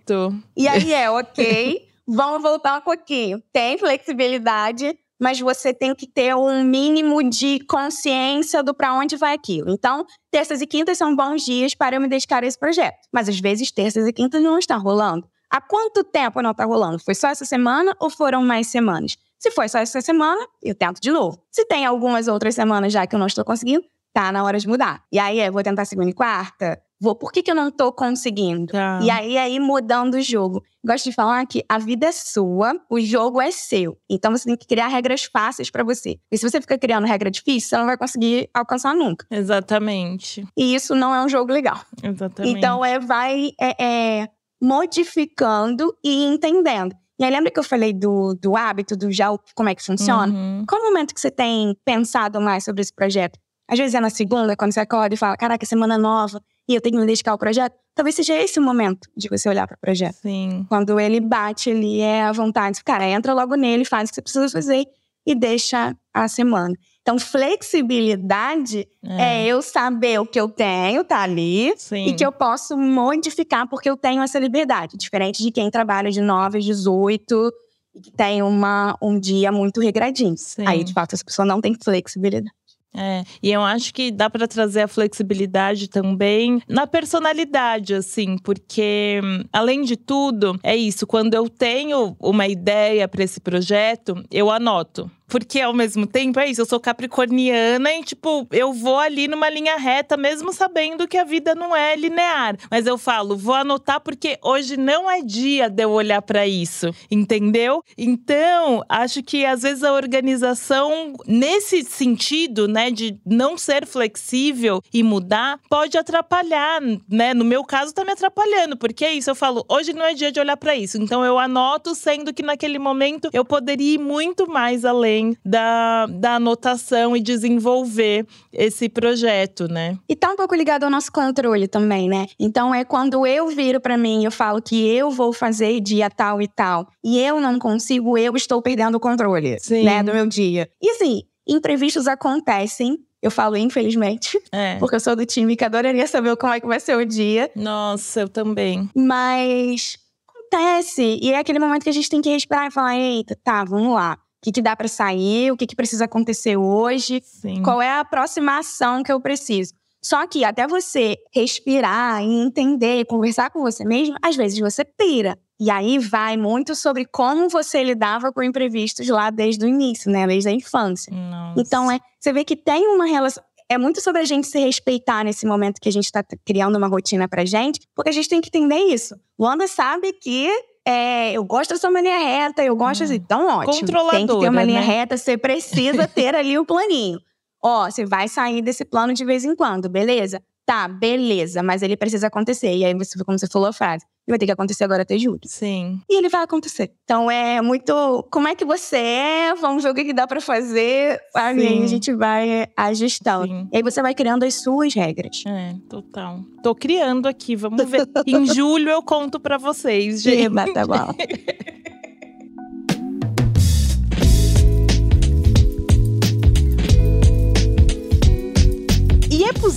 [0.55, 3.41] E aí é, ok, vamos voltar um pouquinho.
[3.51, 9.33] Tem flexibilidade, mas você tem que ter um mínimo de consciência do para onde vai
[9.33, 9.71] aquilo.
[9.71, 12.97] Então, terças e quintas são bons dias para eu me dedicar a esse projeto.
[13.11, 15.27] Mas às vezes terças e quintas não estão rolando.
[15.49, 16.99] Há quanto tempo não está rolando?
[16.99, 19.15] Foi só essa semana ou foram mais semanas?
[19.45, 21.39] Se foi só essa semana, eu tento de novo.
[21.51, 24.67] Se tem algumas outras semanas já que eu não estou conseguindo, tá na hora de
[24.67, 25.03] mudar.
[25.11, 26.81] E aí, eu vou tentar segunda e quarta?
[26.99, 28.71] Vou, por que, que eu não tô conseguindo?
[28.71, 28.99] Tá.
[29.03, 30.63] E aí, aí, mudando o jogo.
[30.83, 33.95] Gosto de falar que a vida é sua, o jogo é seu.
[34.09, 36.17] Então você tem que criar regras fáceis para você.
[36.31, 39.27] E se você fica criando regra difícil, você não vai conseguir alcançar nunca.
[39.29, 40.43] Exatamente.
[40.57, 41.79] E isso não é um jogo legal.
[42.01, 42.57] Exatamente.
[42.57, 43.83] Então é, vai é,
[44.23, 44.29] é,
[44.59, 46.95] modificando e entendendo.
[47.19, 50.33] E aí, lembra que eu falei do, do hábito, do já como é que funciona?
[50.33, 50.65] Uhum.
[50.67, 53.39] Qual o momento que você tem pensado mais sobre esse projeto?
[53.67, 56.81] Às vezes é na segunda, quando você acorda e fala, caraca, semana nova, e eu
[56.81, 57.73] tenho que me dedicar ao projeto.
[57.95, 60.15] Talvez seja esse o momento de você olhar para o projeto.
[60.15, 60.65] Sim.
[60.67, 62.83] Quando ele bate ali, é a vontade.
[62.83, 64.85] Cara, entra logo nele, faz o que você precisa fazer
[65.25, 66.75] e deixa a semana.
[67.05, 69.43] Então, flexibilidade é.
[69.43, 72.07] é eu saber o que eu tenho, tá ali, Sim.
[72.07, 74.97] e que eu posso modificar porque eu tenho essa liberdade.
[74.97, 77.53] Diferente de quem trabalha de 9 às 18
[77.93, 80.35] e que tem uma, um dia muito regradinho.
[80.35, 80.63] Sim.
[80.65, 82.51] Aí, de fato, essa pessoa não tem flexibilidade.
[82.97, 89.19] É, e eu acho que dá para trazer a flexibilidade também na personalidade, assim, porque
[89.51, 95.11] além de tudo, é isso, quando eu tenho uma ideia para esse projeto, eu anoto.
[95.27, 99.49] Porque ao mesmo tempo é isso, eu sou capricorniana e, tipo, eu vou ali numa
[99.49, 102.55] linha reta, mesmo sabendo que a vida não é linear.
[102.69, 106.93] Mas eu falo, vou anotar porque hoje não é dia de eu olhar para isso,
[107.09, 107.83] entendeu?
[107.97, 115.01] Então, acho que às vezes a organização, nesse sentido, né, de não ser flexível e
[115.01, 117.33] mudar, pode atrapalhar, né?
[117.33, 120.31] No meu caso, tá me atrapalhando, porque é isso, eu falo, hoje não é dia
[120.31, 120.97] de olhar para isso.
[121.01, 126.05] Então, eu anoto, sendo que naquele momento eu poderia ir muito mais além além da,
[126.07, 129.97] da anotação e desenvolver esse projeto, né?
[130.07, 132.27] E tá um pouco ligado ao nosso controle também, né?
[132.39, 136.09] Então é quando eu viro para mim e eu falo que eu vou fazer dia
[136.09, 139.83] tal e tal, e eu não consigo, eu estou perdendo o controle, Sim.
[139.83, 140.69] né, do meu dia.
[140.81, 144.75] E assim, imprevistos acontecem, eu falo infelizmente, é.
[144.79, 147.49] porque eu sou do time que adoraria saber como é que vai ser o dia.
[147.55, 148.89] Nossa, eu também.
[148.95, 149.97] Mas
[150.27, 151.19] acontece.
[151.21, 153.93] E é aquele momento que a gente tem que respirar e falar: eita, tá, vamos
[153.93, 157.63] lá que, que dá para sair, o que, que precisa acontecer hoje, Sim.
[157.63, 159.73] qual é a próxima ação que eu preciso.
[160.03, 164.85] Só que até você respirar e entender e conversar com você mesmo, às vezes você
[164.85, 165.35] pira.
[165.59, 170.27] E aí vai muito sobre como você lidava com imprevistos lá desde o início, né?
[170.27, 171.11] Desde a infância.
[171.11, 171.59] Nossa.
[171.59, 173.43] Então, é, você vê que tem uma relação.
[173.67, 176.87] É muito sobre a gente se respeitar nesse momento que a gente está criando uma
[176.87, 179.15] rotina pra gente, porque a gente tem que entender isso.
[179.39, 180.51] Luanda sabe que
[180.87, 183.05] é, eu gosto da sua linha reta, eu gosto hum.
[183.05, 184.09] assim, então ótimo.
[184.11, 184.85] Tem que ter uma linha né?
[184.85, 187.19] reta, você precisa ter ali o planinho.
[187.63, 190.41] Ó, você vai sair desse plano de vez em quando, beleza?
[190.65, 192.75] Tá, beleza, mas ele precisa acontecer.
[192.75, 195.17] E aí, você, como você falou a frase, e vai ter que acontecer agora até
[195.17, 195.39] julho.
[195.45, 196.01] Sim.
[196.09, 196.91] E ele vai acontecer.
[197.03, 198.25] Então é muito.
[198.31, 199.55] Como é que você é?
[199.55, 201.19] Vamos ver o que, dá pra fazer.
[201.35, 203.47] A gente vai ajustando.
[203.47, 203.69] Sim.
[203.71, 205.43] E aí você vai criando as suas regras.
[205.45, 206.39] É, total.
[206.63, 208.07] Tô criando aqui, vamos ver.
[208.25, 210.45] em julho eu conto pra vocês, gente.
[210.45, 211.13] Eba, tá bom.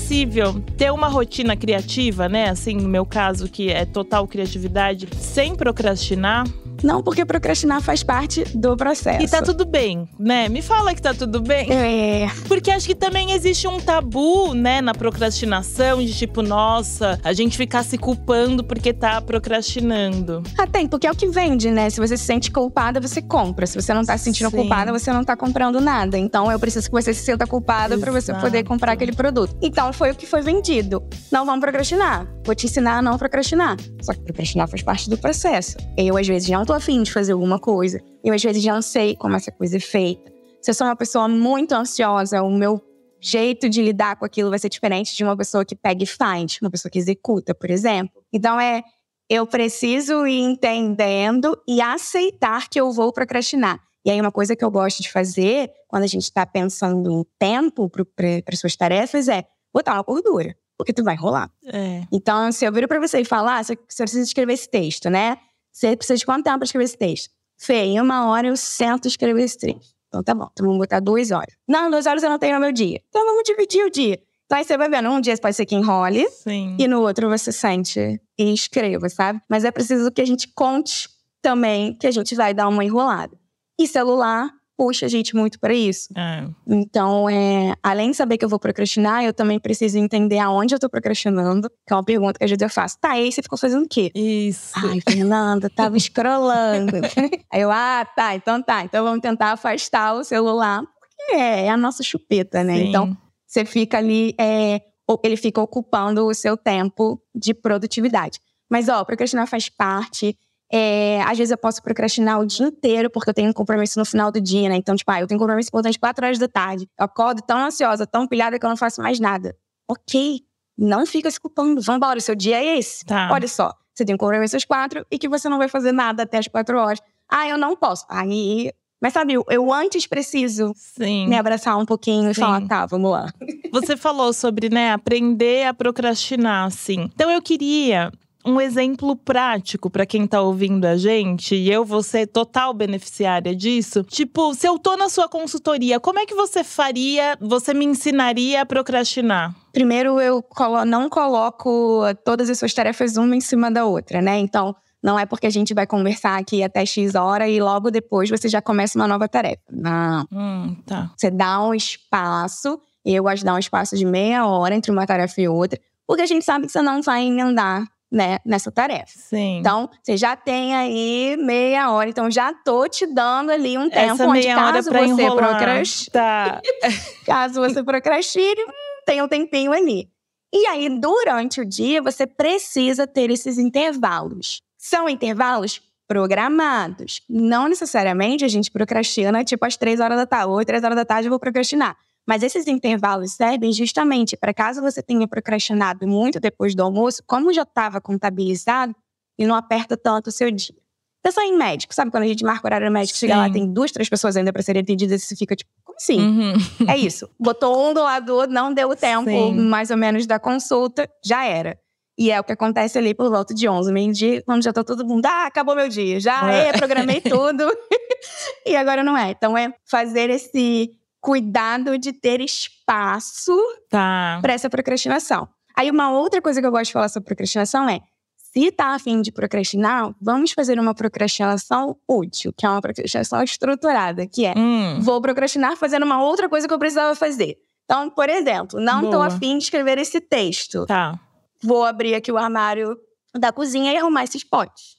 [0.09, 2.49] Possível ter uma rotina criativa, né?
[2.49, 6.47] Assim, no meu caso, que é total criatividade, sem procrastinar?
[6.83, 9.23] Não, porque procrastinar faz parte do processo.
[9.23, 10.49] E tá tudo bem, né?
[10.49, 11.69] Me fala que tá tudo bem.
[11.71, 17.33] É, Porque acho que também existe um tabu, né, na procrastinação, de tipo, nossa, a
[17.33, 20.43] gente ficar se culpando porque tá procrastinando.
[20.57, 21.91] ah, tem, porque é o que vende, né?
[21.91, 23.67] Se você se sente culpada, você compra.
[23.67, 24.57] Se você não tá se sentindo Sim.
[24.57, 26.17] culpada, você não tá comprando nada.
[26.19, 29.57] Então eu preciso que você se sinta culpada pra você poder comprar aquele produto.
[29.63, 31.03] Então foi o que foi vendido.
[31.31, 32.27] Não vamos procrastinar.
[32.45, 33.77] Vou te ensinar a não procrastinar.
[34.03, 35.77] Só que procrastinar faz parte do processo.
[35.97, 37.99] Eu, às vezes, não tô afim de fazer alguma coisa.
[38.23, 40.31] Eu, às vezes, já não sei como essa coisa é feita.
[40.61, 42.79] Se eu sou uma pessoa muito ansiosa, o meu
[43.19, 46.59] jeito de lidar com aquilo vai ser diferente de uma pessoa que pega e faz,
[46.61, 48.23] uma pessoa que executa, por exemplo.
[48.31, 48.83] Então é
[49.31, 53.81] eu preciso ir entendendo e aceitar que eu vou procrastinar.
[54.05, 57.25] E aí, uma coisa que eu gosto de fazer quando a gente está pensando em
[57.39, 61.51] tempo para suas tarefas é botar uma gordura, porque tu vai rolar.
[61.67, 62.03] É.
[62.13, 65.09] Então, se eu viro para você e falar, ah, você você precisa escrever esse texto,
[65.11, 65.39] né?
[65.79, 67.31] Você precisa de quanto tempo para escrever esse texto?
[67.57, 69.95] Fê, em uma hora eu sento e escrever esse texto.
[70.09, 71.55] Então tá bom, então vamos botar duas horas.
[71.69, 73.01] Não, duas horas eu não tenho no meu dia.
[73.09, 74.21] Então vamos dividir o dia.
[74.45, 76.77] Então aí você vai vendo, um dia pode ser que enrole, Sim.
[76.81, 79.41] e no outro você sente e escreva, sabe?
[79.49, 81.09] Mas é preciso que a gente conte
[81.41, 83.39] também que a gente vai dar uma enrolada.
[83.79, 86.09] E celular puxa a gente muito para isso.
[86.17, 86.47] É.
[86.69, 90.79] Então, é, além de saber que eu vou procrastinar, eu também preciso entender aonde eu
[90.79, 92.97] tô procrastinando, que é uma pergunta que às vezes eu faço.
[93.01, 94.13] Tá, e aí você ficou fazendo o quê?
[94.15, 94.73] Isso.
[94.77, 96.93] Ai, Fernanda, tava scrollando.
[97.53, 98.85] aí eu, ah, tá, então tá.
[98.85, 102.77] Então vamos tentar afastar o celular, porque é, é a nossa chupeta, né?
[102.77, 102.89] Sim.
[102.89, 104.81] Então, você fica ali, é,
[105.25, 108.39] ele fica ocupando o seu tempo de produtividade.
[108.71, 110.37] Mas, ó, procrastinar faz parte.
[110.71, 114.05] É, às vezes eu posso procrastinar o dia inteiro porque eu tenho um compromisso no
[114.05, 114.77] final do dia, né?
[114.77, 116.89] Então, tipo, ah, eu tenho um compromisso importante 4 horas da tarde.
[116.99, 119.57] Eu acordo tão ansiosa, tão pilhada que eu não faço mais nada.
[119.91, 120.41] Ok,
[120.77, 121.81] não fica se culpando.
[121.81, 123.05] Vambora, o seu dia é esse.
[123.05, 123.31] Tá.
[123.33, 126.25] Olha só, você tem um compromisso às quatro e que você não vai fazer nada
[126.25, 127.01] até as quatro horas.
[127.29, 128.05] Ah, eu não posso.
[128.09, 128.71] Aí.
[129.01, 131.29] Mas sabe, eu, antes preciso Sim.
[131.29, 132.41] me abraçar um pouquinho e Sim.
[132.41, 133.33] falar, tá, vamos lá.
[133.71, 137.09] Você falou sobre, né, aprender a procrastinar, assim.
[137.15, 138.11] Então eu queria
[138.45, 143.55] um exemplo prático pra quem tá ouvindo a gente, e eu vou ser total beneficiária
[143.55, 144.03] disso.
[144.05, 148.63] Tipo, se eu tô na sua consultoria, como é que você faria, você me ensinaria
[148.63, 149.55] a procrastinar?
[149.73, 154.39] Primeiro, eu colo- não coloco todas as suas tarefas uma em cima da outra, né?
[154.39, 158.29] Então, não é porque a gente vai conversar aqui até X hora e logo depois
[158.31, 159.63] você já começa uma nova tarefa.
[159.71, 160.27] Não.
[160.33, 161.11] Hum, tá.
[161.17, 164.91] Você dá um espaço, e eu gosto de dar um espaço de meia hora entre
[164.91, 168.71] uma tarefa e outra, porque a gente sabe que você não vai emendar, né, nessa
[168.73, 169.13] tarefa.
[169.15, 169.59] Sim.
[169.59, 172.09] Então, você já tem aí meia hora.
[172.09, 175.31] Então, já tô te dando ali um tempo Essa onde, meia hora caso pra você
[175.31, 176.61] procrastine, Tá.
[177.27, 180.09] caso você procrastine, hum, tem um tempinho ali.
[180.53, 184.63] E aí, durante o dia, você precisa ter esses intervalos.
[184.79, 187.21] São intervalos programados.
[187.29, 191.05] Não necessariamente a gente procrastina, tipo, às três horas da tarde, ou três horas da
[191.05, 191.97] tarde eu vou procrastinar.
[192.29, 197.53] Mas esses intervalos servem justamente para caso você tenha procrastinado muito depois do almoço, como
[197.55, 198.95] já estava contabilizado,
[199.39, 200.75] e não aperta tanto o seu dia.
[201.23, 202.11] Pensa em médico, sabe?
[202.11, 203.53] Quando a gente marca o horário médico, chega lá, Sim.
[203.53, 206.21] tem duas, três pessoas ainda para serem atendidas, e você fica tipo, como assim?
[206.21, 206.53] Uhum.
[206.87, 207.29] É isso.
[207.41, 209.55] Botou um do lado do outro, não deu o tempo Sim.
[209.55, 211.79] mais ou menos da consulta, já era.
[212.19, 215.07] E é o que acontece ali por volta de 11, meio-dia, quando já tá todo
[215.07, 216.69] mundo, ah, acabou meu dia, já É.
[216.69, 217.65] é, programei tudo.
[218.67, 219.31] e agora não é.
[219.31, 220.91] Então é fazer esse
[221.29, 223.55] cuidado de ter espaço
[223.91, 224.39] Tá.
[224.41, 225.47] para essa procrastinação.
[225.77, 228.01] Aí uma outra coisa que eu gosto de falar sobre procrastinação é,
[228.35, 234.27] se tá afim de procrastinar, vamos fazer uma procrastinação útil, que é uma procrastinação estruturada,
[234.27, 235.01] que é Hum.
[235.03, 237.59] vou procrastinar fazendo uma outra coisa que eu precisava fazer.
[237.85, 240.87] Então, por exemplo, não estou afim de escrever esse texto.
[240.87, 241.19] Tá.
[241.63, 242.97] Vou abrir aqui o armário
[243.39, 244.97] da cozinha e arrumar esses potes.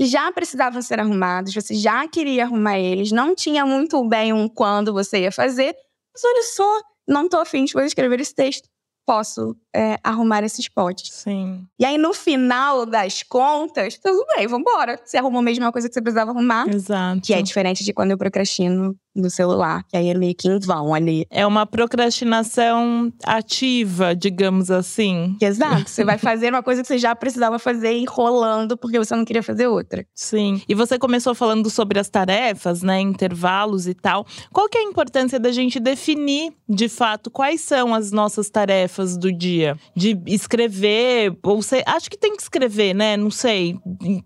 [0.00, 4.92] Já precisavam ser arrumados, você já queria arrumar eles, não tinha muito bem um quando
[4.92, 5.74] você ia fazer,
[6.14, 8.68] mas olha só, não estou afim de escrever esse texto.
[9.06, 11.12] Posso é, arrumar esses potes.
[11.12, 11.66] Sim.
[11.78, 15.00] E aí, no final das contas, tudo bem, vambora.
[15.04, 16.68] Você arrumou a mesma coisa que você precisava arrumar.
[16.68, 17.20] Exato.
[17.22, 20.58] Que é diferente de quando eu procrastino no celular, que aí é meio que em
[20.58, 21.26] vão ali.
[21.30, 25.36] É uma procrastinação ativa, digamos assim.
[25.40, 25.88] Exato.
[25.88, 29.42] Você vai fazer uma coisa que você já precisava fazer enrolando porque você não queria
[29.42, 30.06] fazer outra.
[30.14, 30.62] Sim.
[30.66, 33.00] E você começou falando sobre as tarefas, né?
[33.00, 34.26] Intervalos e tal.
[34.50, 39.16] Qual que é a importância da gente definir, de fato, quais são as nossas tarefas
[39.16, 39.61] do dia?
[39.94, 41.82] De escrever, ou você.
[41.86, 43.16] Acho que tem que escrever, né?
[43.16, 43.78] Não sei.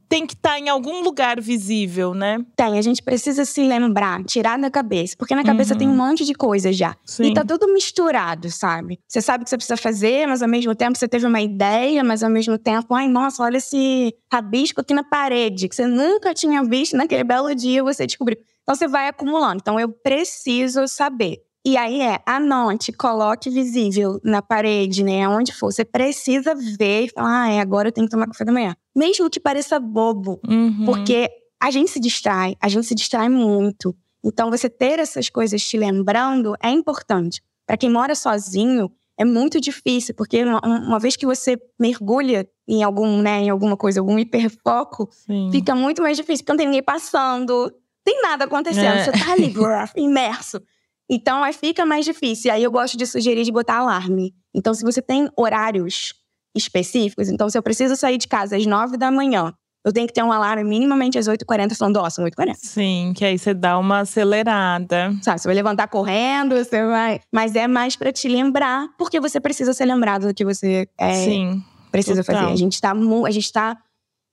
[0.09, 2.39] Tem que estar tá em algum lugar visível, né?
[2.57, 2.79] Tem.
[2.79, 5.17] A gente precisa se lembrar, tirar da cabeça.
[5.19, 5.79] Porque na cabeça uhum.
[5.79, 5.97] tem um uhum.
[5.97, 6.97] monte de coisa já.
[7.05, 7.25] Sim.
[7.25, 8.99] E tá tudo misturado, sabe?
[9.07, 12.03] Você sabe o que você precisa fazer, mas ao mesmo tempo você teve uma ideia,
[12.03, 16.35] mas ao mesmo tempo, ai, nossa, olha esse rabisco aqui na parede, que você nunca
[16.35, 18.39] tinha visto naquele belo dia, você descobriu.
[18.63, 19.61] Então você vai acumulando.
[19.63, 21.46] Então eu preciso saber.
[21.67, 25.29] E aí é, anote, coloque visível na parede, né?
[25.29, 25.73] Onde for.
[25.73, 28.77] Você precisa ver e falar, ah, é, agora eu tenho que tomar café da manhã.
[28.95, 30.39] Mesmo que pareça bobo.
[30.47, 30.85] Uhum.
[30.85, 31.29] Porque
[31.61, 33.97] a gente se distrai, a gente se distrai muito.
[34.23, 37.43] Então, você ter essas coisas te lembrando é importante.
[37.67, 42.85] Para quem mora sozinho, é muito difícil, porque uma, uma, vez que você mergulha em
[42.85, 45.49] algum, né, em alguma coisa, algum hiperfoco, Sim.
[45.51, 47.73] fica muito mais difícil, porque não tem ninguém passando,
[48.05, 49.05] tem nada acontecendo, é.
[49.05, 49.53] você tá ali,
[49.97, 50.63] imerso.
[51.09, 52.53] Então, aí fica mais difícil.
[52.53, 54.35] Aí eu gosto de sugerir de botar alarme.
[54.55, 56.15] Então, se você tem horários
[56.55, 59.55] específicos, então se eu preciso sair de casa às nove da manhã
[59.87, 62.55] eu tenho que ter um alarme minimamente às 8h40, falando, ó, são 8h40.
[62.57, 65.15] Sim, que aí você dá uma acelerada.
[65.23, 67.21] Sabe, você vai levantar correndo, você vai.
[67.33, 71.15] Mas é mais para te lembrar, porque você precisa ser lembrado do que você é,
[71.15, 72.41] Sim, precisa total.
[72.41, 72.53] fazer.
[72.53, 73.79] A gente tá, a gente tá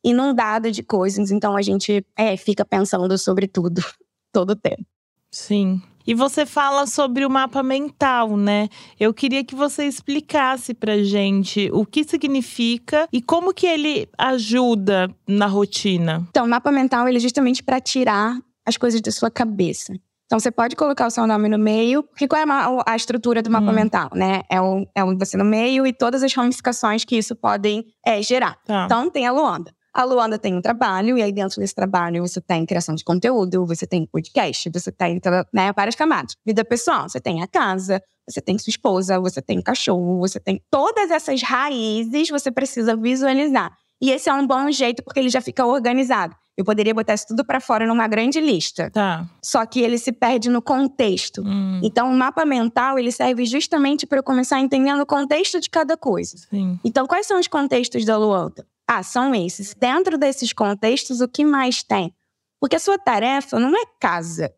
[0.04, 3.80] inundado de coisas, então a gente é, fica pensando sobre tudo
[4.34, 4.84] todo o tempo.
[5.30, 5.80] Sim.
[6.06, 8.68] E você fala sobre o mapa mental, né?
[9.00, 15.10] Eu queria que você explicasse pra gente o que significa e como que ele ajuda
[15.28, 16.26] na rotina.
[16.30, 19.94] Então, o mapa mental ele é justamente para tirar as coisas da sua cabeça.
[20.26, 22.46] Então, você pode colocar o seu nome no meio, porque qual é
[22.86, 23.76] a, estrutura do mapa hum.
[23.76, 24.42] mental, né?
[24.50, 28.22] É o, é o você no meio e todas as ramificações que isso podem é,
[28.22, 28.58] gerar.
[28.66, 28.86] Tá.
[28.86, 29.72] Então, tem a Luanda.
[29.94, 33.66] A Luanda tem um trabalho, e aí dentro desse trabalho você tem criação de conteúdo,
[33.66, 35.22] você tem podcast, você tem
[35.54, 36.36] né, várias camadas.
[36.44, 40.60] Vida pessoal, você tem a casa, você tem sua esposa, você tem cachorro, você tem
[40.72, 43.72] todas essas raízes, você precisa visualizar.
[44.02, 46.36] E esse é um bom jeito porque ele já fica organizado.
[46.58, 48.92] Eu poderia botar isso tudo para fora numa grande lista.
[48.92, 49.28] Tá.
[49.42, 51.42] Só que ele se perde no contexto.
[51.44, 51.80] Hum.
[51.84, 55.98] Então, o mapa mental, ele serve justamente para eu começar entendendo o contexto de cada
[55.98, 56.38] coisa.
[56.50, 56.80] Sim.
[56.84, 58.66] Então, quais são os contextos da Luanda?
[58.96, 59.74] Ah, são esses.
[59.74, 62.14] Dentro desses contextos, o que mais tem?
[62.60, 64.54] Porque a sua tarefa não é casa.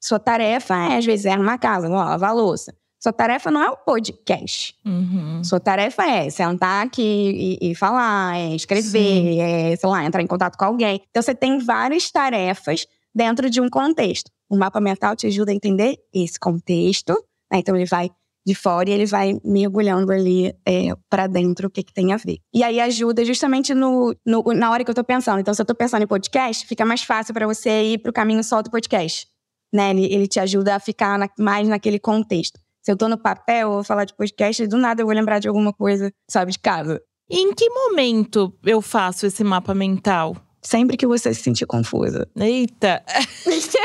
[0.00, 2.72] Sua tarefa é, às vezes, é uma casa, lavar a louça.
[3.02, 4.76] Sua tarefa não é o podcast.
[4.86, 5.42] Uhum.
[5.42, 10.26] Sua tarefa é sentar aqui e, e falar, é escrever, é, sei lá, entrar em
[10.28, 11.02] contato com alguém.
[11.10, 14.30] Então, você tem várias tarefas dentro de um contexto.
[14.48, 17.14] O mapa mental te ajuda a entender esse contexto.
[17.50, 17.58] Né?
[17.58, 18.10] Então, ele vai
[18.44, 22.16] de fora e ele vai mergulhando ali é, para dentro o que, que tem a
[22.16, 22.38] ver.
[22.52, 25.40] E aí ajuda justamente no, no, na hora que eu tô pensando.
[25.40, 28.42] Então, se eu tô pensando em podcast, fica mais fácil para você ir pro caminho
[28.42, 29.26] só do podcast.
[29.72, 29.90] Né?
[29.90, 32.58] Ele, ele te ajuda a ficar na, mais naquele contexto.
[32.82, 35.38] Se eu tô no papel, eu vou falar de podcast, do nada eu vou lembrar
[35.38, 37.00] de alguma coisa, sabe, de casa.
[37.30, 40.36] E em que momento eu faço esse mapa mental?
[40.60, 42.28] Sempre que você se sentir confusa.
[42.36, 43.02] Eita!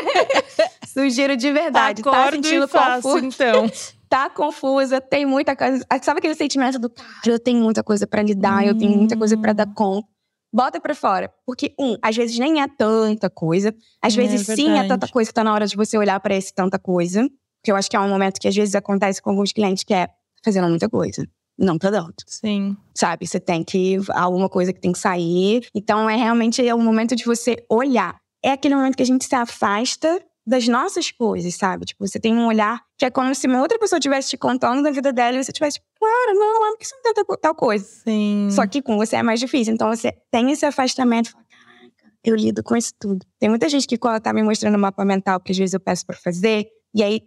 [0.88, 2.02] Sugiro de verdade.
[2.02, 3.26] Tá Acordo tá sentindo e faço, confuso?
[3.26, 3.72] então.
[4.10, 5.86] tá confusa, tem muita coisa.
[6.02, 8.68] Sabe aquele sentimento do cara, eu tenho muita coisa para lidar, hum.
[8.68, 10.08] eu tenho muita coisa para dar conta.
[10.54, 11.32] Bota pra fora.
[11.46, 13.76] Porque, um, às vezes nem é tanta coisa.
[14.02, 16.36] Às é, vezes sim é tanta coisa que tá na hora de você olhar para
[16.36, 17.28] esse tanta coisa.
[17.64, 19.94] Que eu acho que é um momento que às vezes acontece com alguns clientes que
[19.94, 20.08] é
[20.44, 21.28] fazendo muita coisa.
[21.58, 22.14] Não tá dando.
[22.26, 22.78] Sim.
[22.96, 23.28] Sabe?
[23.28, 23.98] Você tem que.
[24.12, 25.68] Alguma coisa que tem que sair.
[25.76, 28.16] Então é realmente é o momento de você olhar.
[28.44, 31.86] É aquele momento que a gente se afasta das nossas coisas, sabe?
[31.86, 34.82] Tipo, você tem um olhar que é como se uma outra pessoa estivesse te contando
[34.82, 37.54] da vida dela e você tivesse, tipo, claro, não, não, porque você não tem tal
[37.54, 37.86] coisa.
[37.86, 38.48] Sim.
[38.50, 39.74] Só que com você é mais difícil.
[39.74, 41.32] Então você tem esse afastamento.
[41.32, 43.26] Fala, Caraca, eu lido com isso tudo.
[43.38, 45.74] Tem muita gente que, quando ela tá me mostrando o mapa mental, que às vezes
[45.74, 47.22] eu peço pra fazer, e aí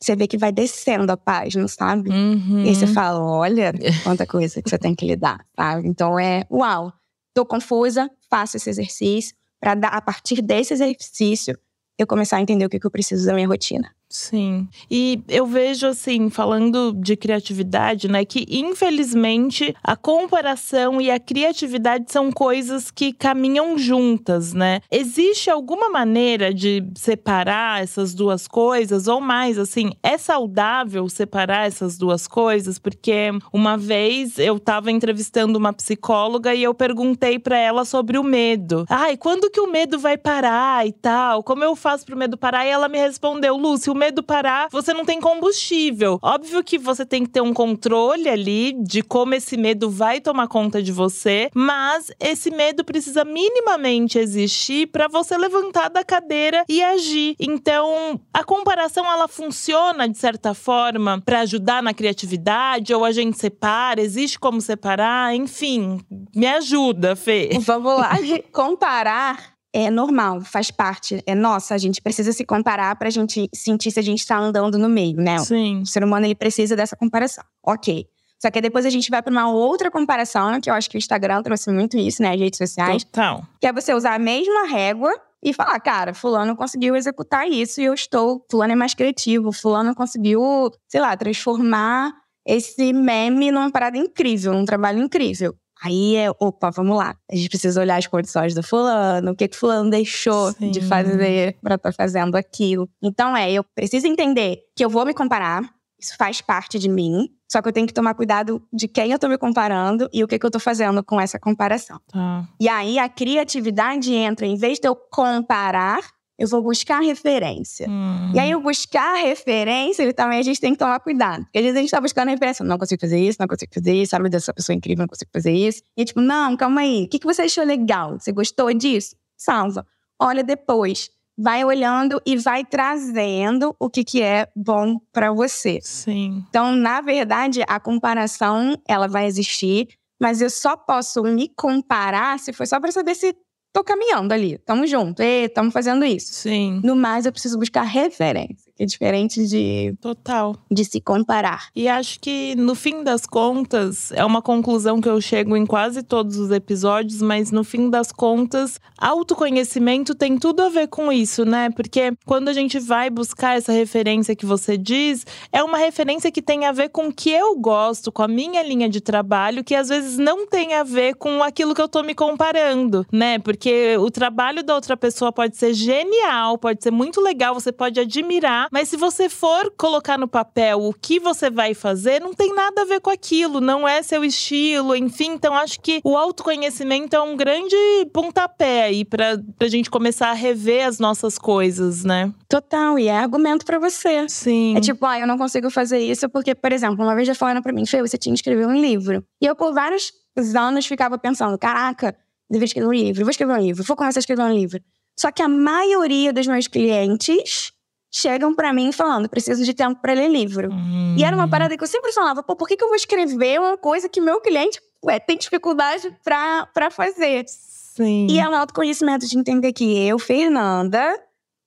[0.00, 2.08] você vê que vai descendo a página, sabe?
[2.08, 2.64] Uhum.
[2.64, 5.86] E aí você fala, olha, quanta coisa que você tem que lidar, sabe?
[5.86, 6.90] Então é, uau,
[7.34, 11.54] tô confusa, faço esse exercício, para dar a partir desse exercício
[11.98, 13.94] eu começar a entender o que, que eu preciso da minha rotina.
[14.12, 14.68] Sim.
[14.90, 22.12] E eu vejo assim, falando de criatividade, né, que infelizmente a comparação e a criatividade
[22.12, 24.80] são coisas que caminham juntas, né?
[24.90, 31.96] Existe alguma maneira de separar essas duas coisas ou mais assim, é saudável separar essas
[31.96, 32.78] duas coisas?
[32.78, 38.22] Porque uma vez eu estava entrevistando uma psicóloga e eu perguntei para ela sobre o
[38.22, 38.84] medo.
[38.90, 41.42] Ai, quando que o medo vai parar e tal?
[41.42, 42.66] Como eu faço pro medo parar?
[42.66, 46.18] E ela me respondeu: Lúcia, medo parar, você não tem combustível.
[46.20, 50.48] Óbvio que você tem que ter um controle ali de como esse medo vai tomar
[50.48, 56.82] conta de você, mas esse medo precisa minimamente existir para você levantar da cadeira e
[56.82, 57.36] agir.
[57.38, 63.38] Então, a comparação ela funciona de certa forma para ajudar na criatividade ou a gente
[63.38, 66.00] separa, existe como separar, enfim,
[66.34, 67.50] me ajuda, Fê.
[67.60, 68.10] Vamos lá.
[68.50, 71.22] Comparar é normal, faz parte.
[71.26, 74.78] É nossa, a gente precisa se comparar pra gente sentir se a gente tá andando
[74.78, 75.38] no meio, né?
[75.38, 75.82] Sim.
[75.82, 77.44] O ser humano ele precisa dessa comparação.
[77.64, 78.06] Ok.
[78.38, 80.98] Só que depois a gente vai para uma outra comparação, que eu acho que o
[80.98, 82.32] Instagram trouxe muito isso, né?
[82.32, 83.04] As redes sociais.
[83.04, 83.46] Total.
[83.60, 85.12] Que é você usar a mesma régua
[85.42, 89.94] e falar, cara, fulano conseguiu executar isso e eu estou, fulano é mais criativo, fulano
[89.94, 92.12] conseguiu, sei lá, transformar
[92.44, 95.54] esse meme numa parada incrível, num trabalho incrível.
[95.82, 97.16] Aí é, opa, vamos lá.
[97.30, 100.70] A gente precisa olhar as condições do fulano, o que que fulano deixou Sim.
[100.70, 102.88] de fazer para estar fazendo aquilo.
[103.02, 105.62] Então é, eu preciso entender que eu vou me comparar,
[105.98, 109.18] isso faz parte de mim, só que eu tenho que tomar cuidado de quem eu
[109.18, 112.00] tô me comparando e o que que eu tô fazendo com essa comparação.
[112.08, 112.48] Tá.
[112.60, 116.00] E aí a criatividade entra, em vez de eu comparar,
[116.42, 117.88] eu vou buscar referência.
[117.88, 118.32] Hum.
[118.34, 121.44] E aí, o buscar referência, ele também a gente tem que tomar cuidado.
[121.44, 122.64] Porque às vezes a gente tá buscando referência.
[122.64, 124.10] Não consigo fazer isso, não consigo fazer isso.
[124.10, 125.82] Sabe dessa pessoa incrível, não consigo fazer isso.
[125.96, 127.04] E tipo, não, calma aí.
[127.04, 128.18] O que, que você achou legal?
[128.18, 129.14] Você gostou disso?
[129.36, 129.86] Salva.
[130.20, 131.10] Olha depois.
[131.38, 135.78] Vai olhando e vai trazendo o que, que é bom para você.
[135.80, 136.44] Sim.
[136.48, 139.88] Então, na verdade, a comparação, ela vai existir.
[140.20, 143.34] Mas eu só posso me comparar se for só pra saber se
[143.72, 144.58] tô caminhando ali.
[144.58, 145.22] Tamo junto.
[145.22, 146.32] E tamo fazendo isso.
[146.32, 146.80] Sim.
[146.84, 150.56] No mais, eu preciso buscar referência, é diferente de, Total.
[150.70, 151.68] de se comparar.
[151.74, 156.02] E acho que, no fim das contas, é uma conclusão que eu chego em quase
[156.02, 161.44] todos os episódios, mas no fim das contas, autoconhecimento tem tudo a ver com isso,
[161.44, 161.70] né?
[161.70, 166.42] Porque quando a gente vai buscar essa referência que você diz, é uma referência que
[166.42, 169.74] tem a ver com o que eu gosto, com a minha linha de trabalho, que
[169.74, 173.38] às vezes não tem a ver com aquilo que eu tô me comparando, né?
[173.38, 178.00] Porque o trabalho da outra pessoa pode ser genial, pode ser muito legal, você pode
[178.00, 182.54] admirar, mas se você for colocar no papel o que você vai fazer, não tem
[182.54, 185.32] nada a ver com aquilo, não é seu estilo, enfim.
[185.32, 187.76] Então acho que o autoconhecimento é um grande
[188.12, 192.32] pontapé aí pra, pra gente começar a rever as nossas coisas, né?
[192.48, 194.28] Total, e é argumento pra você.
[194.28, 194.76] Sim.
[194.76, 197.62] É tipo, ah, eu não consigo fazer isso porque, por exemplo, uma vez já falaram
[197.62, 199.24] pra mim, Fê, você tinha que escrever um livro.
[199.40, 200.12] E eu, por vários
[200.56, 202.16] anos, ficava pensando, caraca,
[202.50, 204.80] deveria escrever um livro, vou escrever um livro, vou começar a escrever um livro.
[205.18, 207.71] Só que a maioria dos meus clientes
[208.12, 210.70] chegam pra mim falando, preciso de tempo pra ler livro.
[210.72, 211.16] Hum.
[211.18, 213.58] E era uma parada que eu sempre falava, pô, por que, que eu vou escrever
[213.58, 217.44] uma coisa que meu cliente ué, tem dificuldade pra, pra fazer?
[217.48, 218.26] Sim.
[218.30, 221.14] E é um autoconhecimento de entender que eu, Fernanda,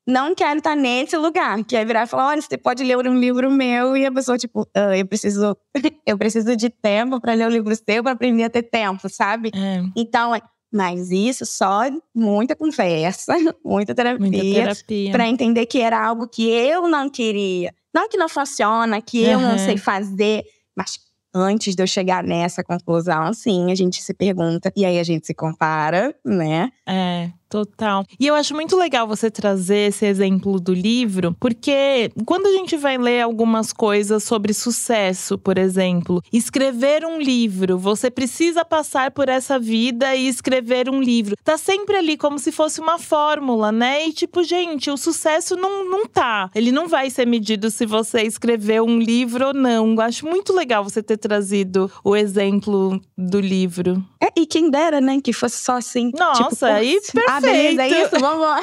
[0.07, 1.63] não quero estar nesse lugar.
[1.63, 4.37] Que é virar e falar: olha, você pode ler um livro meu, e a pessoa,
[4.37, 5.57] tipo, "Ah, eu preciso,
[6.05, 9.51] eu preciso de tempo para ler um livro seu, para aprender a ter tempo, sabe?
[9.53, 10.41] É, Então, é-
[10.75, 15.11] mas isso só muita conversa, muita terapia, muita terapia.
[15.11, 17.73] para entender que era algo que eu não queria.
[17.93, 20.43] Não que não funciona, que eu não sei fazer,
[20.75, 20.99] mas
[21.33, 25.25] antes de eu chegar nessa conclusão, sim, a gente se pergunta e aí a gente
[25.25, 26.69] se compara, né?
[26.85, 28.05] É, total.
[28.19, 32.75] E eu acho muito legal você trazer esse exemplo do livro, porque quando a gente
[32.75, 39.29] vai ler algumas coisas sobre sucesso, por exemplo, escrever um livro, você precisa passar por
[39.29, 41.37] essa vida e escrever um livro.
[41.45, 44.05] Tá sempre ali como se fosse uma fórmula, né?
[44.05, 46.49] E tipo, gente, o sucesso não, não tá.
[46.53, 49.97] Ele não vai ser medido se você escreveu um livro ou não.
[50.01, 54.03] Acho muito legal você ter trazido o exemplo do livro.
[54.21, 56.11] É, e quem dera, né, que fosse só assim.
[56.17, 58.59] Nossa, tipo, aí pô, É isso, vamos lá.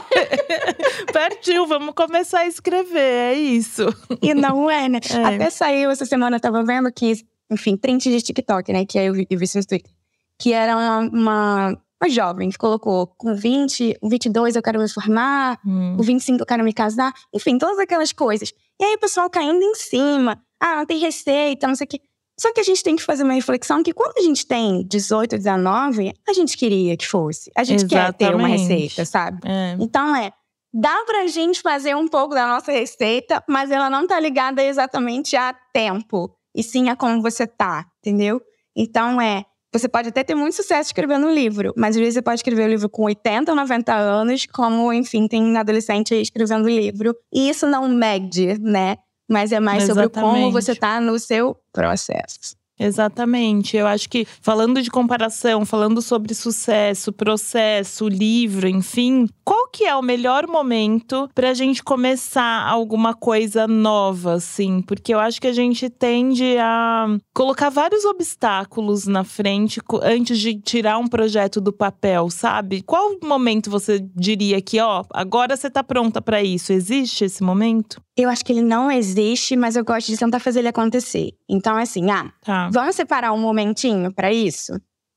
[1.12, 3.86] Partiu, vamos começar a escrever, é isso.
[4.20, 4.98] E não é, né?
[5.12, 5.34] É.
[5.34, 7.12] Até saiu essa semana, eu tava vendo que,
[7.50, 8.84] enfim, print de TikTok, né?
[8.86, 9.90] Que aí eu vi, eu vi isso no Twitter.
[10.38, 15.58] Que era uma, uma, uma jovem que colocou com 20, 22 eu quero me formar,
[15.66, 15.94] Hum.
[15.96, 17.12] com 25 eu quero me casar.
[17.32, 18.52] Enfim, todas aquelas coisas.
[18.80, 20.40] E aí o pessoal caindo em cima.
[20.60, 22.00] Ah, não tem receita, não sei o quê.
[22.42, 25.36] Só que a gente tem que fazer uma reflexão que quando a gente tem 18,
[25.36, 27.52] 19, a gente queria que fosse.
[27.56, 28.62] A gente quer ter uma Exatamente.
[28.62, 29.38] receita, sabe?
[29.44, 29.76] É.
[29.78, 30.32] Então é,
[30.74, 35.36] dá pra gente fazer um pouco da nossa receita, mas ela não tá ligada exatamente
[35.36, 38.42] a tempo, e sim a como você tá, entendeu?
[38.74, 42.22] Então é, você pode até ter muito sucesso escrevendo um livro, mas às vezes você
[42.22, 47.14] pode escrever um livro com 80 ou 90 anos, como, enfim, tem adolescente escrevendo livro,
[47.32, 48.96] e isso não mede, né?
[49.28, 50.14] Mas é mais Exatamente.
[50.14, 52.56] sobre como você tá no seu processo.
[52.82, 53.76] Exatamente.
[53.76, 59.94] Eu acho que falando de comparação, falando sobre sucesso, processo, livro, enfim, qual que é
[59.94, 64.82] o melhor momento para a gente começar alguma coisa nova, assim?
[64.82, 70.54] Porque eu acho que a gente tende a colocar vários obstáculos na frente antes de
[70.60, 72.82] tirar um projeto do papel, sabe?
[72.82, 76.72] Qual momento você diria que, ó, agora você está pronta para isso?
[76.72, 78.00] Existe esse momento?
[78.14, 81.30] Eu acho que ele não existe, mas eu gosto de tentar fazer ele acontecer.
[81.52, 82.70] Então, é assim, ah, tá.
[82.72, 84.72] vamos separar um momentinho para isso?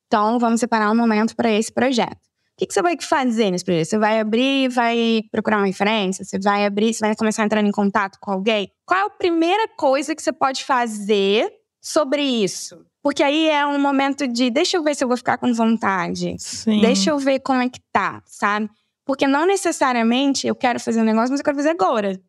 [0.08, 2.12] Então, vamos separar um momento para esse projeto.
[2.18, 3.86] O que, que, você vai fazer nesse projeto?
[3.86, 6.26] Você vai abrir, vai procurar uma referência?
[6.26, 8.70] Você vai abrir, você vai começar a entrar em contato com alguém?
[8.86, 11.50] Qual é a primeira coisa que você pode fazer
[11.82, 12.86] sobre isso?
[13.02, 16.36] Porque aí é um momento de deixa eu ver se eu vou ficar com vontade.
[16.38, 16.82] Sim.
[16.82, 18.70] Deixa eu ver como é que tá, sabe?
[19.06, 22.20] Porque não necessariamente eu quero fazer um negócio, mas eu quero fazer agora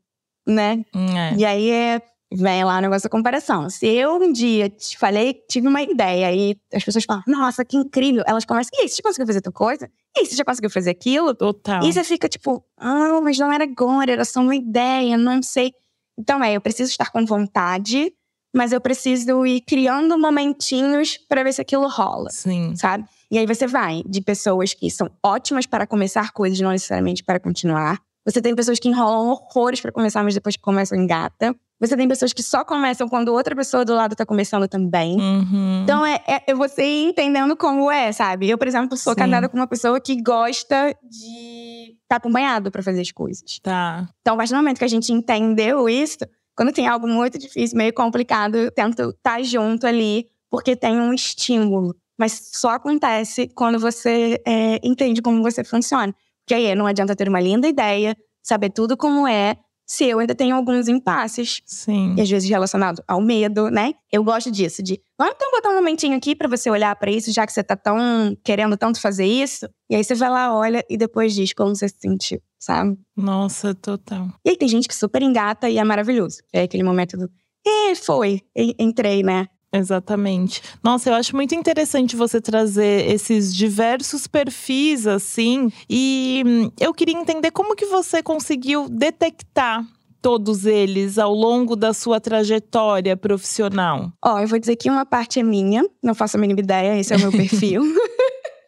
[0.46, 0.84] né?
[0.94, 1.36] É.
[1.36, 2.00] E aí é,
[2.33, 3.70] vem lá o negócio da comparação.
[3.70, 7.77] Se eu um dia te falei, tive uma ideia e as pessoas falam, nossa, que
[7.77, 8.24] incrível.
[8.27, 9.91] Elas começam, e aí, você já conseguiu fazer tal coisa?
[10.16, 11.35] E aí, você já conseguiu fazer aquilo?
[11.35, 11.85] Total.
[11.85, 15.72] E você fica tipo, ah, mas não era agora, era só uma ideia, não sei.
[16.18, 18.12] Então é, eu preciso estar com vontade,
[18.55, 22.31] mas eu preciso ir criando momentinhos para ver se aquilo rola.
[22.31, 22.74] Sim.
[22.74, 23.05] Sabe?
[23.31, 27.39] E aí você vai de pessoas que são ótimas para começar coisas, não necessariamente para
[27.39, 28.01] continuar.
[28.24, 31.55] Você tem pessoas que enrolam horrores para começar, mas depois que começam engata.
[31.79, 35.20] Você tem pessoas que só começam quando outra pessoa do lado tá começando também.
[35.20, 35.83] Uhum.
[35.83, 38.49] Então é, é, é, você ir entendendo como é, sabe?
[38.49, 39.20] Eu, por exemplo, sou Sim.
[39.20, 43.59] casada com uma pessoa que gosta de estar tá acompanhado para fazer as coisas.
[43.62, 44.09] Tá.
[44.22, 46.18] Então, a partir do momento que a gente entendeu isso,
[46.57, 50.99] quando tem algo muito difícil, meio complicado, eu tento estar tá junto ali, porque tem
[50.99, 51.95] um estímulo.
[52.18, 56.14] Mas só acontece quando você é, entende como você funciona.
[56.47, 60.34] Que aí não adianta ter uma linda ideia, saber tudo como é, se eu ainda
[60.34, 61.62] tenho alguns impasses.
[61.64, 62.14] Sim.
[62.16, 63.95] E às vezes relacionado ao medo, né?
[64.11, 67.32] Eu gosto disso, de vamos então botar um momentinho aqui para você olhar para isso,
[67.32, 69.68] já que você tá tão querendo tanto fazer isso.
[69.89, 72.99] E aí você vai lá, olha e depois diz como você se sentiu, sabe?
[73.16, 74.28] Nossa, total.
[74.45, 76.39] E aí tem gente que super engata e é maravilhoso.
[76.53, 77.30] É aquele momento do.
[77.64, 78.43] E foi,
[78.78, 79.47] entrei, né?
[79.77, 80.62] Exatamente.
[80.83, 87.16] Nossa, eu acho muito interessante você trazer esses diversos perfis assim, e hum, eu queria
[87.16, 89.85] entender como que você conseguiu detectar
[90.27, 94.11] todos eles ao longo da sua trajetória profissional?
[94.24, 96.99] Ó, oh, eu vou dizer que uma parte é minha, não faço a mínima ideia,
[96.99, 97.83] esse é o meu perfil.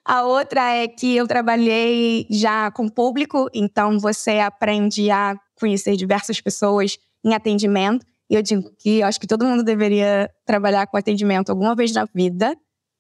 [0.07, 6.41] a outra é que eu trabalhei já com público, então você aprende a conhecer diversas
[6.41, 8.07] pessoas em atendimento.
[8.31, 11.93] E eu digo que eu acho que todo mundo deveria trabalhar com atendimento alguma vez
[11.93, 12.57] na vida,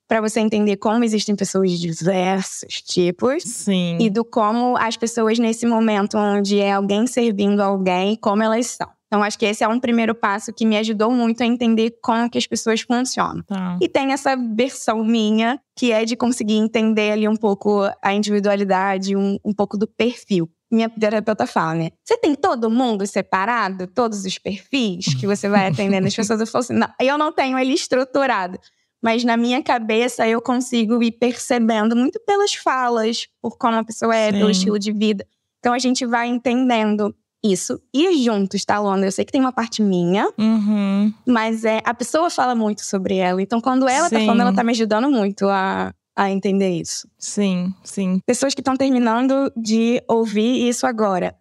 [0.09, 3.43] para você entender como existem pessoas de diversos tipos.
[3.43, 3.99] Sim.
[4.01, 8.89] E do como as pessoas nesse momento onde é alguém servindo alguém, como elas são.
[9.07, 12.29] Então, acho que esse é um primeiro passo que me ajudou muito a entender como
[12.29, 13.43] que as pessoas funcionam.
[13.43, 13.79] Tá.
[13.81, 19.17] E tem essa versão minha, que é de conseguir entender ali um pouco a individualidade,
[19.17, 21.91] um, um pouco do perfil minha terapeuta fala, né?
[22.05, 26.41] Você tem todo mundo separado, todos os perfis que você vai atendendo as pessoas?
[26.41, 28.59] Eu falo assim, não, eu não tenho ele estruturado.
[29.03, 34.15] Mas na minha cabeça eu consigo ir percebendo muito pelas falas, por como a pessoa
[34.15, 34.39] é, Sim.
[34.39, 35.27] pelo estilo de vida.
[35.61, 37.81] Então a gente vai entendendo isso.
[37.95, 39.07] E juntos, tá, Lona?
[39.07, 41.13] Eu sei que tem uma parte minha, uhum.
[41.27, 43.41] mas é, a pessoa fala muito sobre ela.
[43.41, 44.17] Então quando ela Sim.
[44.17, 47.09] tá falando, ela tá me ajudando muito a, a entender isso.
[47.17, 48.21] Sim, sim.
[48.27, 51.33] Pessoas que estão terminando de ouvir isso agora.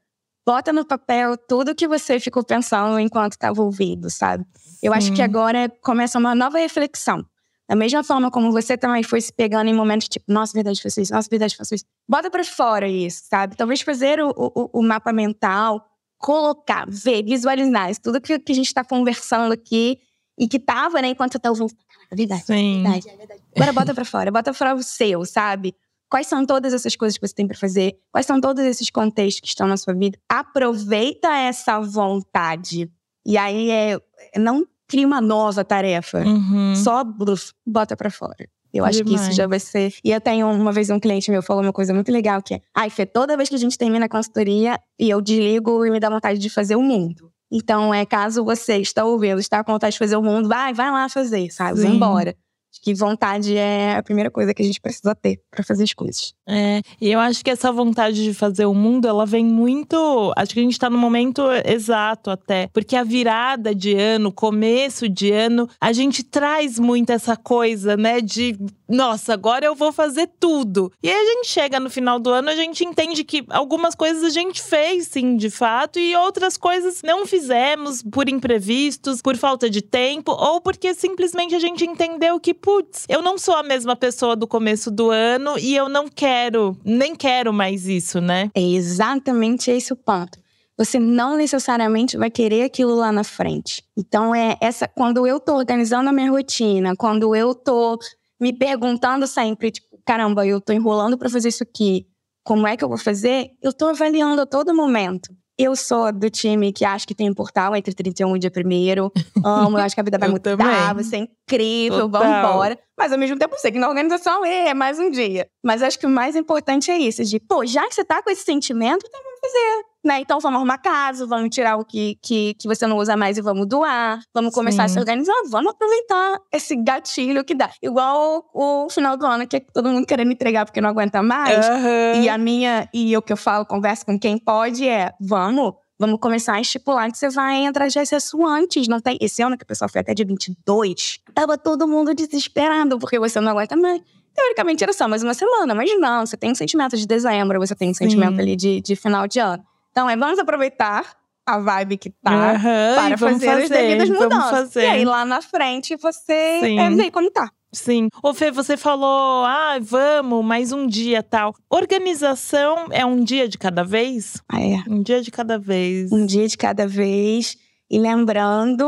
[0.45, 4.45] Bota no papel tudo que você ficou pensando enquanto estava ouvindo, sabe?
[4.53, 4.77] Sim.
[4.83, 7.25] Eu acho que agora começa uma nova reflexão.
[7.67, 11.01] Da mesma forma como você também foi se pegando em momentos tipo, nossa, verdade, faço
[11.01, 11.83] isso, nossa, verdade, faço isso.
[12.07, 13.57] Bota pra fora isso, sabe?
[13.57, 15.83] Talvez fazer o, o, o mapa mental,
[16.19, 19.97] colocar, ver, visualizar isso, tudo que, que a gente tá conversando aqui
[20.37, 21.75] e que tava, né, enquanto você tá ouvindo.
[22.11, 22.79] É verdade, Sim.
[22.79, 23.41] É verdade, é verdade.
[23.55, 25.75] Agora bota pra fora, bota fora o seu, sabe?
[26.09, 27.97] Quais são todas essas coisas que você tem para fazer?
[28.11, 30.17] Quais são todos esses contextos que estão na sua vida?
[30.29, 32.89] Aproveita essa vontade.
[33.25, 33.99] E aí é,
[34.37, 36.19] não cria uma nova tarefa.
[36.19, 36.75] Uhum.
[36.75, 38.47] Só bluf, bota para fora.
[38.73, 39.21] Eu acho Demais.
[39.21, 39.93] que isso já vai ser.
[40.03, 42.61] E eu tenho uma vez um cliente meu falou uma coisa muito legal que é:
[42.73, 45.99] ai, Fê, toda vez que a gente termina a consultoria e eu desligo e me
[45.99, 47.31] dá vontade de fazer o mundo.
[47.51, 50.91] Então, é caso você está ouvindo, está com vontade de fazer o mundo, vai, vai
[50.91, 51.79] lá fazer, sabe?
[51.79, 51.87] Sim.
[51.87, 52.35] Vambora.
[52.83, 56.33] que vontade é a primeira coisa que a gente precisa ter para fazer as coisas.
[56.47, 60.33] É, e eu acho que essa vontade de fazer o mundo, ela vem muito.
[60.37, 62.67] Acho que a gente tá no momento exato até.
[62.73, 68.21] Porque a virada de ano, começo de ano, a gente traz muito essa coisa, né?
[68.21, 68.57] De
[68.89, 70.91] nossa, agora eu vou fazer tudo.
[71.03, 74.23] E aí a gente chega no final do ano, a gente entende que algumas coisas
[74.23, 79.69] a gente fez, sim, de fato, e outras coisas não fizemos por imprevistos, por falta
[79.69, 83.95] de tempo, ou porque simplesmente a gente entendeu que, putz, eu não sou a mesma
[83.95, 88.49] pessoa do começo do ano e eu não quero, nem quero mais isso, né?
[88.53, 90.39] É exatamente esse o ponto.
[90.77, 93.83] Você não necessariamente vai querer aquilo lá na frente.
[93.97, 97.97] Então é essa quando eu tô organizando a minha rotina, quando eu tô
[98.39, 102.07] me perguntando sempre, tipo, caramba, eu tô enrolando para fazer isso aqui.
[102.43, 103.51] Como é que eu vou fazer?
[103.61, 105.35] Eu tô avaliando a todo momento.
[105.59, 109.11] Eu sou do time que acha que tem um portal entre 31 e dia 1
[109.43, 112.79] Amo, eu acho que a vida vai mudar, vai ser incrível, vamos embora.
[112.97, 115.47] Mas ao mesmo tempo, eu sei que na organização é, é mais um dia.
[115.65, 118.29] Mas acho que o mais importante é isso: de, pô, já que você tá com
[118.29, 119.85] esse sentimento, então vamos fazer.
[120.07, 120.21] Né?
[120.21, 123.41] Então vamos arrumar casa, vamos tirar o que, que, que você não usa mais e
[123.41, 124.21] vamos doar.
[124.33, 124.85] Vamos começar Sim.
[124.85, 127.69] a se organizar, vamos aproveitar esse gatilho que dá.
[127.83, 131.21] Igual o, o final do ano, que é todo mundo querendo entregar porque não aguenta
[131.21, 131.67] mais.
[131.67, 132.23] Uhum.
[132.23, 136.19] E a minha, e o que eu falo, conversa com quem pode, é vamos Vamos
[136.19, 138.87] começar a estipular que você vai entrar de recesso antes.
[138.87, 139.17] Não tem...
[139.19, 143.39] Esse ano que o pessoal foi até dia 22, tava todo mundo desesperado, porque você
[143.39, 143.99] não aguenta mais.
[144.35, 146.23] Teoricamente era só mais uma semana, mas não.
[146.23, 149.39] Você tem um sentimento de dezembro, você tem um sentimento ali de, de final de
[149.39, 149.63] ano.
[149.97, 151.03] Então é, vamos aproveitar
[151.43, 154.75] a vibe que tá uhum, para fazer, fazer as devidas mudanças.
[154.75, 157.49] E aí lá na frente você é, vê como tá.
[157.73, 158.07] Sim.
[158.21, 161.51] Ô Fê, você falou, ah, vamos, mais um dia tal.
[161.67, 164.39] Organização é um dia de cada vez?
[164.47, 164.83] Ah, é.
[164.87, 166.11] Um dia de cada vez.
[166.11, 167.57] Um dia de cada vez.
[167.89, 168.87] E lembrando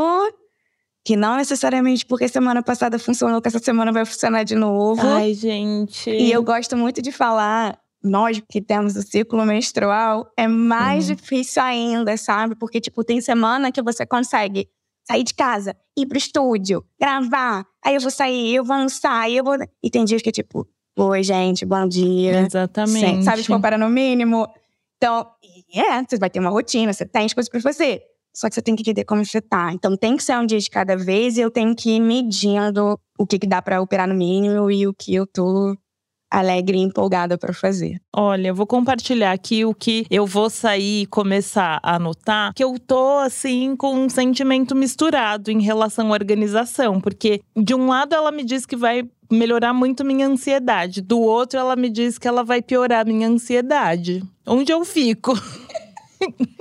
[1.04, 5.04] que não necessariamente porque semana passada funcionou, que essa semana vai funcionar de novo.
[5.04, 6.08] Ai, gente.
[6.08, 11.14] E eu gosto muito de falar nós que temos o ciclo menstrual, é mais uhum.
[11.14, 12.54] difícil ainda, sabe?
[12.54, 14.68] Porque, tipo, tem semana que você consegue
[15.06, 17.66] sair de casa, ir pro estúdio, gravar.
[17.84, 19.56] Aí eu vou sair, eu vou almoçar, eu vou.
[19.82, 20.66] E tem dias que é tipo,
[20.98, 22.40] oi, gente, bom dia.
[22.40, 23.00] Exatamente.
[23.00, 24.48] Sem, sabe, tipo, para no mínimo.
[24.96, 25.26] Então,
[25.74, 28.02] é, você vai ter uma rotina, você tem as coisas pra fazer.
[28.34, 29.72] Só que você tem que entender como você tá.
[29.72, 32.98] Então tem que ser um dia de cada vez e eu tenho que ir medindo
[33.18, 35.76] o que, que dá para operar no mínimo e o que eu tô
[36.30, 38.00] alegre e empolgada para fazer.
[38.14, 42.62] Olha, eu vou compartilhar aqui o que eu vou sair e começar a anotar, que
[42.62, 48.14] eu tô assim com um sentimento misturado em relação à organização, porque de um lado
[48.14, 52.26] ela me diz que vai melhorar muito minha ansiedade, do outro ela me diz que
[52.26, 54.22] ela vai piorar minha ansiedade.
[54.46, 55.32] Onde eu fico?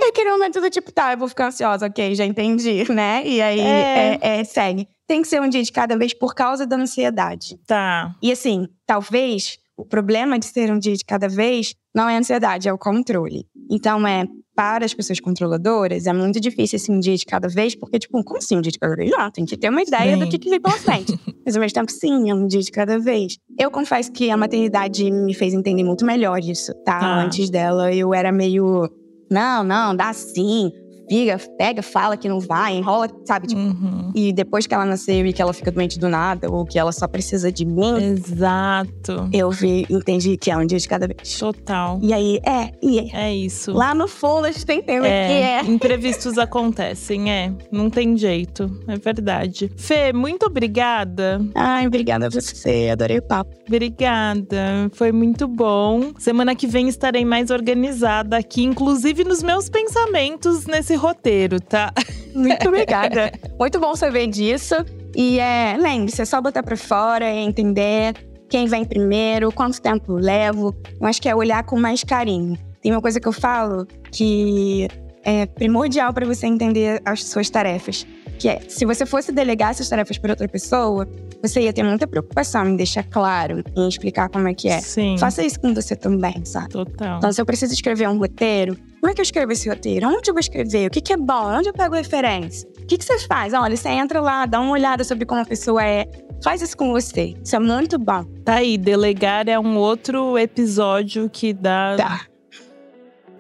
[0.02, 3.22] É aquele momento do tipo, tá, eu vou ficar ansiosa, ok, já entendi, né?
[3.26, 4.18] E aí é.
[4.22, 4.88] É, é, segue.
[5.10, 7.60] Tem que ser um dia de cada vez por causa da ansiedade.
[7.66, 8.16] Tá.
[8.22, 12.20] E assim, talvez o problema de ser um dia de cada vez não é a
[12.20, 13.48] ansiedade, é o controle.
[13.72, 17.74] Então, é para as pessoas controladoras, é muito difícil esse um dia de cada vez,
[17.74, 19.10] porque, tipo, como assim um dia de cada vez?
[19.10, 20.20] Não, tem que ter uma ideia sim.
[20.20, 21.18] do que, que vem pela frente.
[21.44, 23.40] Mas ao mesmo tempo, sim, é um dia de cada vez.
[23.58, 27.00] Eu confesso que a maternidade me fez entender muito melhor isso, tá?
[27.00, 27.24] Ah.
[27.24, 28.88] Antes dela, eu era meio
[29.30, 30.72] não, não, dá sim.
[31.10, 33.48] Fica, pega, fala que não vai, enrola, sabe?
[33.48, 34.12] Tipo, uhum.
[34.14, 36.92] E depois que ela nasceu e que ela fica doente do nada, ou que ela
[36.92, 37.96] só precisa de mim.
[37.98, 39.30] Exato.
[39.32, 41.38] Eu vi, entendi que é um dia de cada vez.
[41.38, 42.00] Total.
[42.02, 43.30] E aí, é, e é.
[43.30, 43.72] É isso.
[43.72, 45.72] Lá no fundo a gente tem entender é, que é.
[45.72, 47.54] Imprevistos acontecem, é.
[47.72, 48.70] Não tem jeito.
[48.88, 49.72] É verdade.
[49.78, 51.40] Fê, muito obrigada.
[51.54, 52.90] Ai, obrigada a você.
[52.92, 53.56] Adorei o papo.
[53.68, 54.90] Obrigada.
[54.94, 56.12] Foi muito bom.
[56.18, 61.92] Semana que vem estarei mais organizada aqui, inclusive nos meus pensamentos nesse roteiro, tá?
[62.34, 63.32] Muito obrigada.
[63.60, 64.76] Muito bom saber disso.
[65.16, 68.14] E é, lembre-se, é só botar pra fora, é entender
[68.48, 70.76] quem vem primeiro, quanto tempo levo.
[71.00, 72.58] Eu acho que é olhar com mais carinho.
[72.82, 74.88] Tem uma coisa que eu falo que
[75.24, 78.06] é primordial para você entender as suas tarefas.
[78.40, 81.06] Que é, se você fosse delegar essas tarefas para outra pessoa,
[81.44, 84.80] você ia ter muita preocupação em deixar claro, em explicar como é que é.
[84.80, 85.18] Sim.
[85.18, 86.70] Faça isso com você também, sabe?
[86.70, 87.18] Total.
[87.18, 90.08] Então, se eu preciso escrever um roteiro, como é que eu escrevo esse roteiro?
[90.08, 90.88] Onde eu vou escrever?
[90.88, 91.58] O que, que é bom?
[91.58, 92.68] Onde eu pego referência?
[92.82, 93.54] O que, que você faz?
[93.54, 96.06] Olha, você entra lá, dá uma olhada sobre como a pessoa é.
[96.42, 97.36] Faz isso com você.
[97.44, 98.24] Isso é muito bom.
[98.46, 101.96] Tá aí, delegar é um outro episódio que dá.
[101.98, 102.22] Tá.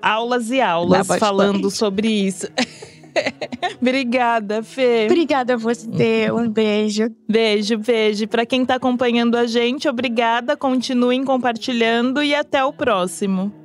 [0.02, 2.48] Aulas e aulas falando sobre isso.
[3.82, 5.06] Obrigada, Fê.
[5.06, 6.32] Obrigada a você.
[6.32, 7.10] Um beijo.
[7.28, 8.28] Beijo, beijo.
[8.28, 10.56] Para quem tá acompanhando a gente, obrigada.
[10.58, 13.59] Continuem compartilhando e até o próximo.